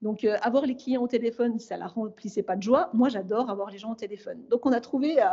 Donc, 0.02 0.22
euh, 0.22 0.36
avoir 0.42 0.64
les 0.64 0.76
clients 0.76 1.02
au 1.02 1.08
téléphone, 1.08 1.58
ça 1.58 1.76
la 1.76 1.88
remplissait 1.88 2.44
pas 2.44 2.54
de 2.54 2.62
joie. 2.62 2.90
Moi, 2.94 3.08
j'adore 3.08 3.50
avoir 3.50 3.70
les 3.70 3.78
gens 3.78 3.92
au 3.92 3.96
téléphone. 3.96 4.40
Donc, 4.50 4.64
on 4.66 4.72
a 4.72 4.80
trouvé 4.80 5.20
euh, 5.20 5.26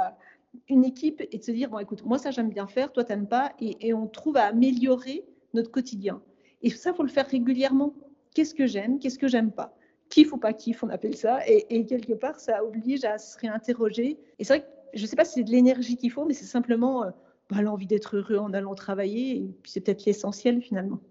une 0.67 0.83
équipe 0.83 1.21
et 1.31 1.37
de 1.37 1.43
se 1.43 1.51
dire, 1.51 1.69
bon, 1.69 1.77
écoute, 1.77 2.03
moi, 2.03 2.17
ça, 2.17 2.31
j'aime 2.31 2.49
bien 2.49 2.65
faire, 2.65 2.91
toi, 2.91 3.03
tu 3.03 3.11
n'aimes 3.11 3.27
pas. 3.27 3.53
Et, 3.59 3.93
on 3.93 4.07
trouve 4.07 4.37
à 4.37 4.45
améliorer 4.45 5.23
notre 5.53 5.69
quotidien. 5.69 6.21
Et 6.63 6.71
ça, 6.71 6.93
faut 6.93 7.03
le 7.03 7.09
faire 7.09 7.27
régulièrement. 7.27 7.93
Qu'est-ce 8.33 8.55
que 8.55 8.65
j'aime 8.65 8.97
Qu'est-ce 8.97 9.19
que 9.19 9.27
j'aime 9.27 9.51
pas? 9.51 9.77
Kiff 10.15 10.31
ou 10.31 10.37
pas 10.37 10.53
kiff, 10.53 10.81
on 10.81 10.87
appelle 10.87 11.17
ça. 11.17 11.45
Et, 11.45 11.65
et, 11.75 11.85
quelque 11.85 12.13
part, 12.13 12.39
ça 12.39 12.63
oblige 12.63 13.03
à 13.03 13.17
se 13.17 13.37
réinterroger. 13.37 14.17
Et 14.39 14.45
c'est 14.45 14.53
vrai 14.53 14.61
que 14.61 14.67
je 14.97 15.01
ne 15.01 15.07
sais 15.07 15.17
pas 15.17 15.25
si 15.25 15.33
c'est 15.33 15.43
de 15.43 15.51
l'énergie 15.51 15.97
qu'il 15.97 16.09
faut, 16.09 16.23
mais 16.23 16.33
c'est 16.33 16.45
simplement 16.45 17.03
euh, 17.03 17.09
bah, 17.49 17.61
l'envie 17.61 17.85
d'être 17.85 18.15
heureux 18.15 18.37
en 18.37 18.53
allant 18.53 18.75
travailler. 18.75 19.35
Et 19.35 19.53
puis 19.61 19.73
c'est 19.73 19.81
peut-être 19.81 20.05
l'essentiel 20.05 20.61
finalement. 20.61 21.01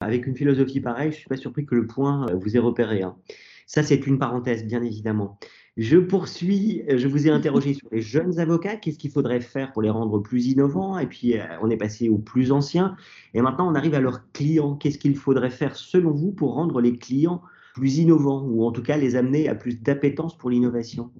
Avec 0.00 0.26
une 0.26 0.34
philosophie 0.34 0.80
pareille, 0.80 1.10
je 1.10 1.16
ne 1.16 1.20
suis 1.20 1.28
pas 1.28 1.36
surpris 1.36 1.66
que 1.66 1.74
le 1.74 1.86
point 1.86 2.26
euh, 2.30 2.34
vous 2.34 2.56
ait 2.56 2.60
repéré. 2.60 3.02
Hein. 3.02 3.18
Ça, 3.66 3.82
c'est 3.82 4.06
une 4.06 4.18
parenthèse, 4.18 4.64
bien 4.64 4.82
évidemment. 4.82 5.38
Je 5.76 5.98
poursuis, 5.98 6.84
euh, 6.88 6.96
je 6.96 7.08
vous 7.08 7.26
ai 7.26 7.30
interrogé 7.30 7.74
sur 7.74 7.88
les 7.92 8.00
jeunes 8.00 8.38
avocats, 8.38 8.76
qu'est-ce 8.76 8.98
qu'il 8.98 9.10
faudrait 9.10 9.40
faire 9.40 9.72
pour 9.72 9.82
les 9.82 9.90
rendre 9.90 10.20
plus 10.20 10.46
innovants, 10.46 10.98
et 10.98 11.06
puis 11.06 11.34
on 11.60 11.68
est 11.68 11.76
passé 11.76 12.08
aux 12.08 12.16
plus 12.16 12.50
anciens, 12.50 12.96
et 13.34 13.42
maintenant 13.42 13.70
on 13.70 13.74
arrive 13.74 13.92
à 13.92 14.00
leurs 14.00 14.32
clients, 14.32 14.74
qu'est-ce 14.74 14.96
qu'il 14.96 15.16
faudrait 15.16 15.50
faire 15.50 15.76
selon 15.76 16.12
vous 16.12 16.32
pour 16.32 16.54
rendre 16.54 16.80
les 16.80 16.96
clients 16.96 17.42
plus 17.74 17.98
innovants, 17.98 18.44
ou 18.44 18.64
en 18.64 18.72
tout 18.72 18.82
cas 18.82 18.96
les 18.96 19.16
amener 19.16 19.48
à 19.48 19.54
plus 19.54 19.80
d'appétence 19.80 20.36
pour 20.36 20.50
l'innovation 20.50 21.10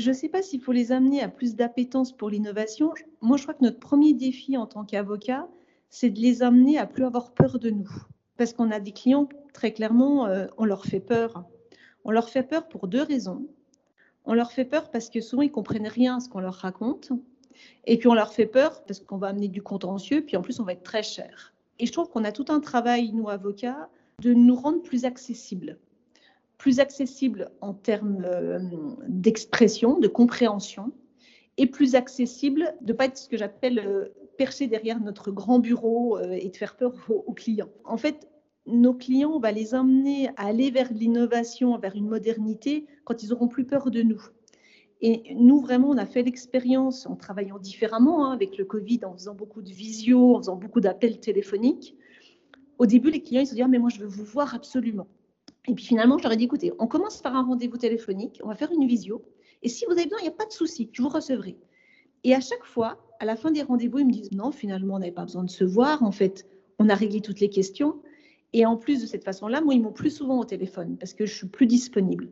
je 0.00 0.08
ne 0.08 0.14
sais 0.14 0.28
pas 0.28 0.42
s'il 0.42 0.60
faut 0.60 0.72
les 0.72 0.92
amener 0.92 1.22
à 1.22 1.28
plus 1.28 1.54
d'appétence 1.54 2.16
pour 2.16 2.30
l'innovation. 2.30 2.92
Moi, 3.20 3.36
je 3.36 3.42
crois 3.42 3.54
que 3.54 3.64
notre 3.64 3.78
premier 3.78 4.14
défi 4.14 4.56
en 4.56 4.66
tant 4.66 4.84
qu'avocat, 4.84 5.48
c'est 5.90 6.10
de 6.10 6.20
les 6.20 6.42
amener 6.42 6.78
à 6.78 6.86
plus 6.86 7.04
avoir 7.04 7.32
peur 7.32 7.58
de 7.58 7.70
nous. 7.70 7.90
Parce 8.36 8.52
qu'on 8.52 8.70
a 8.70 8.80
des 8.80 8.92
clients, 8.92 9.28
très 9.52 9.72
clairement, 9.72 10.26
euh, 10.26 10.46
on 10.56 10.64
leur 10.64 10.86
fait 10.86 11.00
peur. 11.00 11.44
On 12.04 12.10
leur 12.10 12.30
fait 12.30 12.42
peur 12.42 12.68
pour 12.68 12.88
deux 12.88 13.02
raisons. 13.02 13.46
On 14.24 14.32
leur 14.32 14.52
fait 14.52 14.64
peur 14.64 14.90
parce 14.90 15.10
que 15.10 15.20
souvent, 15.20 15.42
ils 15.42 15.50
comprennent 15.50 15.88
rien 15.88 16.16
à 16.16 16.20
ce 16.20 16.28
qu'on 16.28 16.40
leur 16.40 16.54
raconte. 16.54 17.12
Et 17.84 17.98
puis, 17.98 18.08
on 18.08 18.14
leur 18.14 18.32
fait 18.32 18.46
peur 18.46 18.82
parce 18.84 19.00
qu'on 19.00 19.18
va 19.18 19.28
amener 19.28 19.48
du 19.48 19.62
contentieux, 19.62 20.22
puis 20.24 20.36
en 20.36 20.42
plus, 20.42 20.60
on 20.60 20.64
va 20.64 20.72
être 20.72 20.82
très 20.82 21.02
cher. 21.02 21.52
Et 21.78 21.86
je 21.86 21.92
trouve 21.92 22.08
qu'on 22.08 22.24
a 22.24 22.32
tout 22.32 22.46
un 22.48 22.60
travail, 22.60 23.12
nous, 23.12 23.28
avocats, 23.28 23.90
de 24.22 24.32
nous 24.32 24.54
rendre 24.54 24.82
plus 24.82 25.04
accessibles 25.04 25.78
plus 26.60 26.78
accessible 26.78 27.50
en 27.62 27.72
termes 27.72 28.22
euh, 28.26 28.58
d'expression, 29.08 29.98
de 29.98 30.08
compréhension, 30.08 30.92
et 31.56 31.66
plus 31.66 31.94
accessible 31.94 32.74
de 32.82 32.92
ne 32.92 32.96
pas 32.96 33.06
être 33.06 33.16
ce 33.16 33.30
que 33.30 33.38
j'appelle 33.38 33.78
euh, 33.78 34.08
perché 34.36 34.66
derrière 34.66 35.00
notre 35.00 35.30
grand 35.30 35.58
bureau 35.58 36.18
euh, 36.18 36.32
et 36.32 36.50
de 36.50 36.56
faire 36.56 36.76
peur 36.76 36.92
aux, 37.08 37.32
clients. 37.32 37.70
En 37.84 37.96
fait, 37.96 38.28
nos 38.66 38.92
clients, 38.92 39.30
on 39.30 39.38
va 39.38 39.52
les 39.52 39.74
emmener 39.74 40.28
à 40.36 40.48
aller 40.48 40.70
vers 40.70 40.92
l'innovation, 40.92 41.78
vers 41.78 41.96
une 41.96 42.06
modernité 42.06 42.86
quand 43.04 43.22
ils 43.22 43.32
auront 43.32 43.48
plus 43.48 43.64
peur 43.64 43.90
de 43.90 44.02
nous. 44.02 44.22
Et 45.00 45.34
nous, 45.34 45.60
vraiment, 45.60 45.88
on 45.88 45.96
a 45.96 46.04
fait 46.04 46.22
l'expérience 46.22 47.06
en 47.06 47.16
travaillant 47.16 47.58
différemment 47.58 48.26
hein, 48.26 48.32
avec 48.32 48.58
le 48.58 48.66
Covid, 48.66 49.00
en 49.06 49.14
faisant 49.14 49.34
beaucoup 49.34 49.62
de 49.62 49.70
visio, 49.70 50.36
en 50.36 50.40
faisant 50.40 50.56
beaucoup 50.56 50.82
d'appels 50.82 51.20
téléphoniques. 51.20 51.96
Au 52.76 52.84
début, 52.84 53.10
les 53.10 53.22
clients, 53.22 53.40
ils 53.40 53.46
se 53.46 53.54
disent 53.54 53.64
ah, 53.64 53.68
mais 53.68 53.78
moi, 53.78 53.88
je 53.88 54.00
veux 54.00 54.06
vous 54.08 54.24
voir 54.24 54.54
absolument. 54.54 55.06
Et 55.68 55.74
puis 55.74 55.84
finalement, 55.84 56.18
je 56.18 56.22
leur 56.22 56.32
ai 56.32 56.36
dit, 56.36 56.44
écoutez, 56.44 56.72
on 56.78 56.86
commence 56.86 57.20
par 57.20 57.36
un 57.36 57.42
rendez-vous 57.42 57.76
téléphonique, 57.76 58.40
on 58.42 58.48
va 58.48 58.54
faire 58.54 58.72
une 58.72 58.86
visio. 58.86 59.22
Et 59.62 59.68
si 59.68 59.84
vous 59.84 59.92
avez 59.92 60.04
besoin, 60.04 60.18
il 60.20 60.22
n'y 60.22 60.28
a 60.28 60.32
pas 60.32 60.46
de 60.46 60.52
souci, 60.52 60.88
je 60.92 61.02
vous 61.02 61.08
recevrai. 61.08 61.56
Et 62.24 62.34
à 62.34 62.40
chaque 62.40 62.64
fois, 62.64 62.98
à 63.18 63.24
la 63.24 63.36
fin 63.36 63.50
des 63.50 63.62
rendez-vous, 63.62 63.98
ils 63.98 64.06
me 64.06 64.12
disent, 64.12 64.32
non, 64.32 64.52
finalement, 64.52 64.94
on 64.94 64.98
n'avait 64.98 65.12
pas 65.12 65.24
besoin 65.24 65.44
de 65.44 65.50
se 65.50 65.64
voir. 65.64 66.02
En 66.02 66.12
fait, 66.12 66.46
on 66.78 66.88
a 66.88 66.94
réglé 66.94 67.20
toutes 67.20 67.40
les 67.40 67.50
questions. 67.50 68.00
Et 68.52 68.66
en 68.66 68.76
plus 68.76 69.00
de 69.00 69.06
cette 69.06 69.24
façon-là, 69.24 69.60
moi, 69.60 69.74
ils 69.74 69.82
m'ont 69.82 69.92
plus 69.92 70.10
souvent 70.10 70.40
au 70.40 70.44
téléphone 70.44 70.96
parce 70.98 71.14
que 71.14 71.26
je 71.26 71.34
suis 71.34 71.46
plus 71.46 71.66
disponible. 71.66 72.30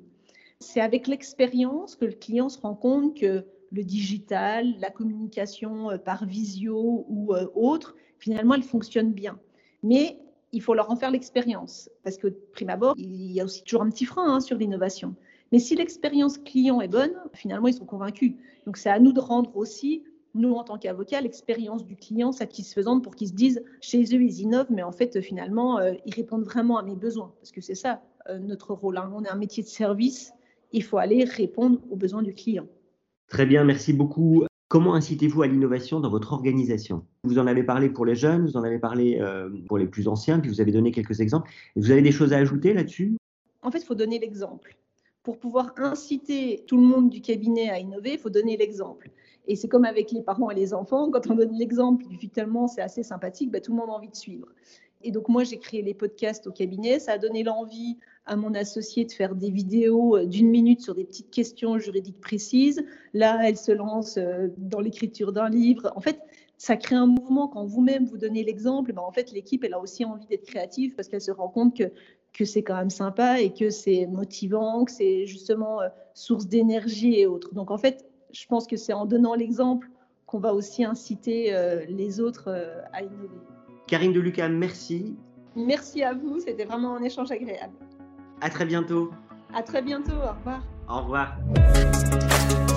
C'est 0.61 0.81
avec 0.81 1.07
l'expérience 1.07 1.95
que 1.95 2.07
le 2.07 2.13
client 2.13 2.49
se 2.49 2.59
rend 2.59 2.75
compte 2.75 3.17
que 3.17 3.45
le 3.71 3.85
digital, 3.85 4.75
la 4.81 4.91
communication 4.91 5.91
euh, 5.91 5.99
par 5.99 6.25
visio 6.25 7.05
ou 7.09 7.35
euh, 7.35 7.47
autre, 7.55 7.95
finalement, 8.19 8.55
elle 8.55 8.63
fonctionne 8.63 9.13
bien. 9.13 9.39
Mais 9.83 10.19
il 10.53 10.63
faut 10.63 10.75
leur 10.75 10.91
en 10.91 10.97
faire 10.97 11.11
l'expérience. 11.11 11.91
Parce 12.03 12.17
que, 12.17 12.29
prime 12.29 12.71
abord, 12.71 12.95
il 12.97 13.33
y 13.33 13.41
a 13.41 13.45
aussi 13.45 13.63
toujours 13.63 13.83
un 13.83 13.91
petit 13.91 14.05
frein 14.05 14.35
hein, 14.35 14.41
sur 14.41 14.57
l'innovation. 14.57 15.15
Mais 15.53 15.59
si 15.59 15.75
l'expérience 15.75 16.39
client 16.39 16.81
est 16.81 16.89
bonne, 16.89 17.13
finalement, 17.35 17.69
ils 17.69 17.75
sont 17.75 17.87
convaincus. 17.87 18.35
Donc, 18.67 18.77
c'est 18.77 18.91
à 18.91 18.99
nous 18.99 19.13
de 19.13 19.21
rendre 19.21 19.57
aussi, 19.57 20.05
nous, 20.35 20.53
en 20.53 20.65
tant 20.65 20.79
qu'avocats, 20.79 21.21
l'expérience 21.21 21.85
du 21.85 21.97
client 21.97 22.33
satisfaisante 22.33 23.03
pour 23.03 23.15
qu'ils 23.15 23.29
se 23.29 23.35
disent, 23.35 23.63
chez 23.81 24.03
eux, 24.03 24.23
ils 24.23 24.41
innovent, 24.41 24.71
mais 24.71 24.83
en 24.83 24.93
fait, 24.93 25.21
finalement, 25.21 25.79
euh, 25.79 25.95
ils 26.05 26.15
répondent 26.15 26.45
vraiment 26.45 26.79
à 26.79 26.83
mes 26.83 26.97
besoins. 26.97 27.33
Parce 27.41 27.51
que 27.51 27.61
c'est 27.61 27.75
ça, 27.75 28.03
euh, 28.29 28.39
notre 28.39 28.75
rôle. 28.75 28.99
Hein. 28.99 29.11
On 29.15 29.25
est 29.25 29.31
un 29.31 29.37
métier 29.37 29.63
de 29.63 29.69
service. 29.69 30.33
Il 30.73 30.83
faut 30.83 30.99
aller 30.99 31.25
répondre 31.25 31.81
aux 31.91 31.97
besoins 31.97 32.23
du 32.23 32.35
client. 32.35 32.67
Très 33.29 33.47
bien, 33.47 33.65
merci 33.65 33.93
beaucoup. 33.93 34.45
Comment 34.69 34.95
incitez-vous 34.95 35.41
à 35.41 35.47
l'innovation 35.47 35.99
dans 35.99 36.11
votre 36.11 36.35
organisation? 36.35 37.07
Vous 37.25 37.39
en 37.39 37.47
avez 37.47 37.63
parlé 37.63 37.89
pour 37.89 38.05
les 38.05 38.15
jeunes, 38.15 38.45
vous 38.45 38.59
en 38.59 38.65
avez 38.65 38.79
parlé 38.79 39.19
euh, 39.19 39.49
pour 39.67 39.79
les 39.79 39.87
plus 39.87 40.09
anciens, 40.09 40.41
puis 40.41 40.51
vous 40.51 40.61
avez 40.61 40.73
donné 40.73 40.93
quelques 40.93 41.21
exemples. 41.21 41.51
Vous 41.75 41.91
avez 41.91 42.03
des 42.03 42.13
choses 42.13 42.35
à 42.35 42.37
ajouter 42.37 42.75
là-dessus? 42.75 43.17
En 43.63 43.71
fait, 43.71 43.79
il 43.79 43.87
faut 43.87 43.95
donner 43.95 44.19
l'exemple. 44.19 44.77
Pour 45.23 45.39
pouvoir 45.39 45.73
inciter 45.79 46.65
tout 46.67 46.77
le 46.77 46.83
monde 46.83 47.09
du 47.09 47.23
cabinet 47.23 47.71
à 47.71 47.79
innover, 47.79 48.13
il 48.13 48.19
faut 48.19 48.29
donner 48.29 48.59
l'exemple. 48.59 49.11
Et 49.47 49.57
c'est 49.57 49.69
comme 49.69 49.87
avec 49.87 50.13
les 50.13 50.23
parents 50.23 50.51
et 50.51 50.55
les 50.55 50.75
enfants, 50.75 51.11
quand 51.11 51.31
on 51.31 51.35
donne 51.35 51.57
l'exemple, 51.57 52.05
finalement 52.21 52.69
c'est 52.69 52.83
assez 52.83 53.03
sympathique, 53.03 53.51
bah, 53.51 53.61
tout 53.61 53.73
le 53.73 53.79
monde 53.79 53.89
a 53.89 53.95
envie 53.95 54.11
de 54.11 54.17
suivre. 54.17 54.49
Et 55.03 55.13
donc 55.13 55.29
moi, 55.29 55.45
j'ai 55.45 55.59
créé 55.59 55.83
les 55.83 55.95
podcasts 55.95 56.47
au 56.47 56.53
cabinet. 56.53 56.99
Ça 56.99 57.13
a 57.13 57.19
donné 57.19 57.45
l'envie 57.45 57.99
à 58.29 58.37
mon 58.37 58.55
associé 58.55 59.05
de 59.05 59.13
faire 59.13 59.35
des 59.35 59.51
vidéos 59.51 60.17
euh, 60.17 60.27
d'une 60.27 60.51
minute 60.51 60.81
sur 60.81 60.95
des 60.95 61.05
petites 61.05 61.31
questions 61.31 61.79
juridiques 61.79 62.21
précises. 62.21 62.85
Là, 63.15 63.41
elle 63.49 63.57
se 63.57 63.73
lance 63.73 64.19
euh, 64.19 64.49
dans 64.59 64.81
l'écriture 64.81 65.33
d'un 65.33 65.49
livre. 65.49 65.93
En 65.97 66.01
fait, 66.01 66.21
ça 66.59 66.77
crée 66.77 66.97
un 66.97 67.07
mouvement 67.07 67.49
quand 67.49 67.65
vous-même 67.65 68.05
vous 68.05 68.19
donnez 68.19 68.45
l'exemple. 68.45 68.93
Ben, 68.93 69.03
en 69.03 69.13
fait, 69.13 69.33
l'équipe, 69.33 69.65
elle 69.65 69.75
a 69.75 69.81
aussi 69.81 70.05
envie 70.05 70.27
d'être 70.27 70.45
créative 70.45 70.95
parce 70.95 71.09
qu'elle 71.09 71.23
se 71.23 71.31
rend 71.31 71.49
compte 71.49 71.77
que, 71.77 71.91
que 72.33 72.45
c'est 72.45 72.63
quand 72.63 72.77
même 72.77 72.91
sympa 72.91 73.41
et 73.41 73.53
que 73.53 73.71
c'est 73.71 74.07
motivant, 74.07 74.85
que 74.85 74.93
c'est 74.93 75.27
justement 75.27 75.81
euh, 75.81 75.89
source 76.15 76.47
d'énergie 76.47 77.19
et 77.19 77.27
autres. 77.27 77.55
Donc, 77.55 77.71
en 77.71 77.79
fait, 77.79 78.05
je 78.33 78.47
pense 78.47 78.67
que 78.67 78.77
c'est 78.77 78.93
en 78.93 79.07
donnant 79.07 79.35
l'exemple 79.35 79.89
qu'on 80.27 80.39
va 80.39 80.53
aussi 80.53 80.85
inciter 80.85 81.55
les 81.89 82.21
autres 82.21 82.51
à 82.93 83.03
innover. 83.03 83.58
Karine 83.89 84.13
Deluca, 84.13 84.49
merci. 84.49 85.17
Merci 85.57 86.03
à 86.03 86.13
vous, 86.13 86.39
c'était 86.39 86.67
vraiment 86.67 86.97
un 86.97 87.03
échange 87.03 87.33
agréable. 87.33 87.75
À 88.41 88.51
très 88.51 88.67
bientôt. 88.67 89.11
À 89.55 89.63
très 89.63 89.83
bientôt, 89.83 90.13
au 90.13 90.39
revoir. 90.39 90.63
Au 90.89 91.01
revoir. 91.01 92.68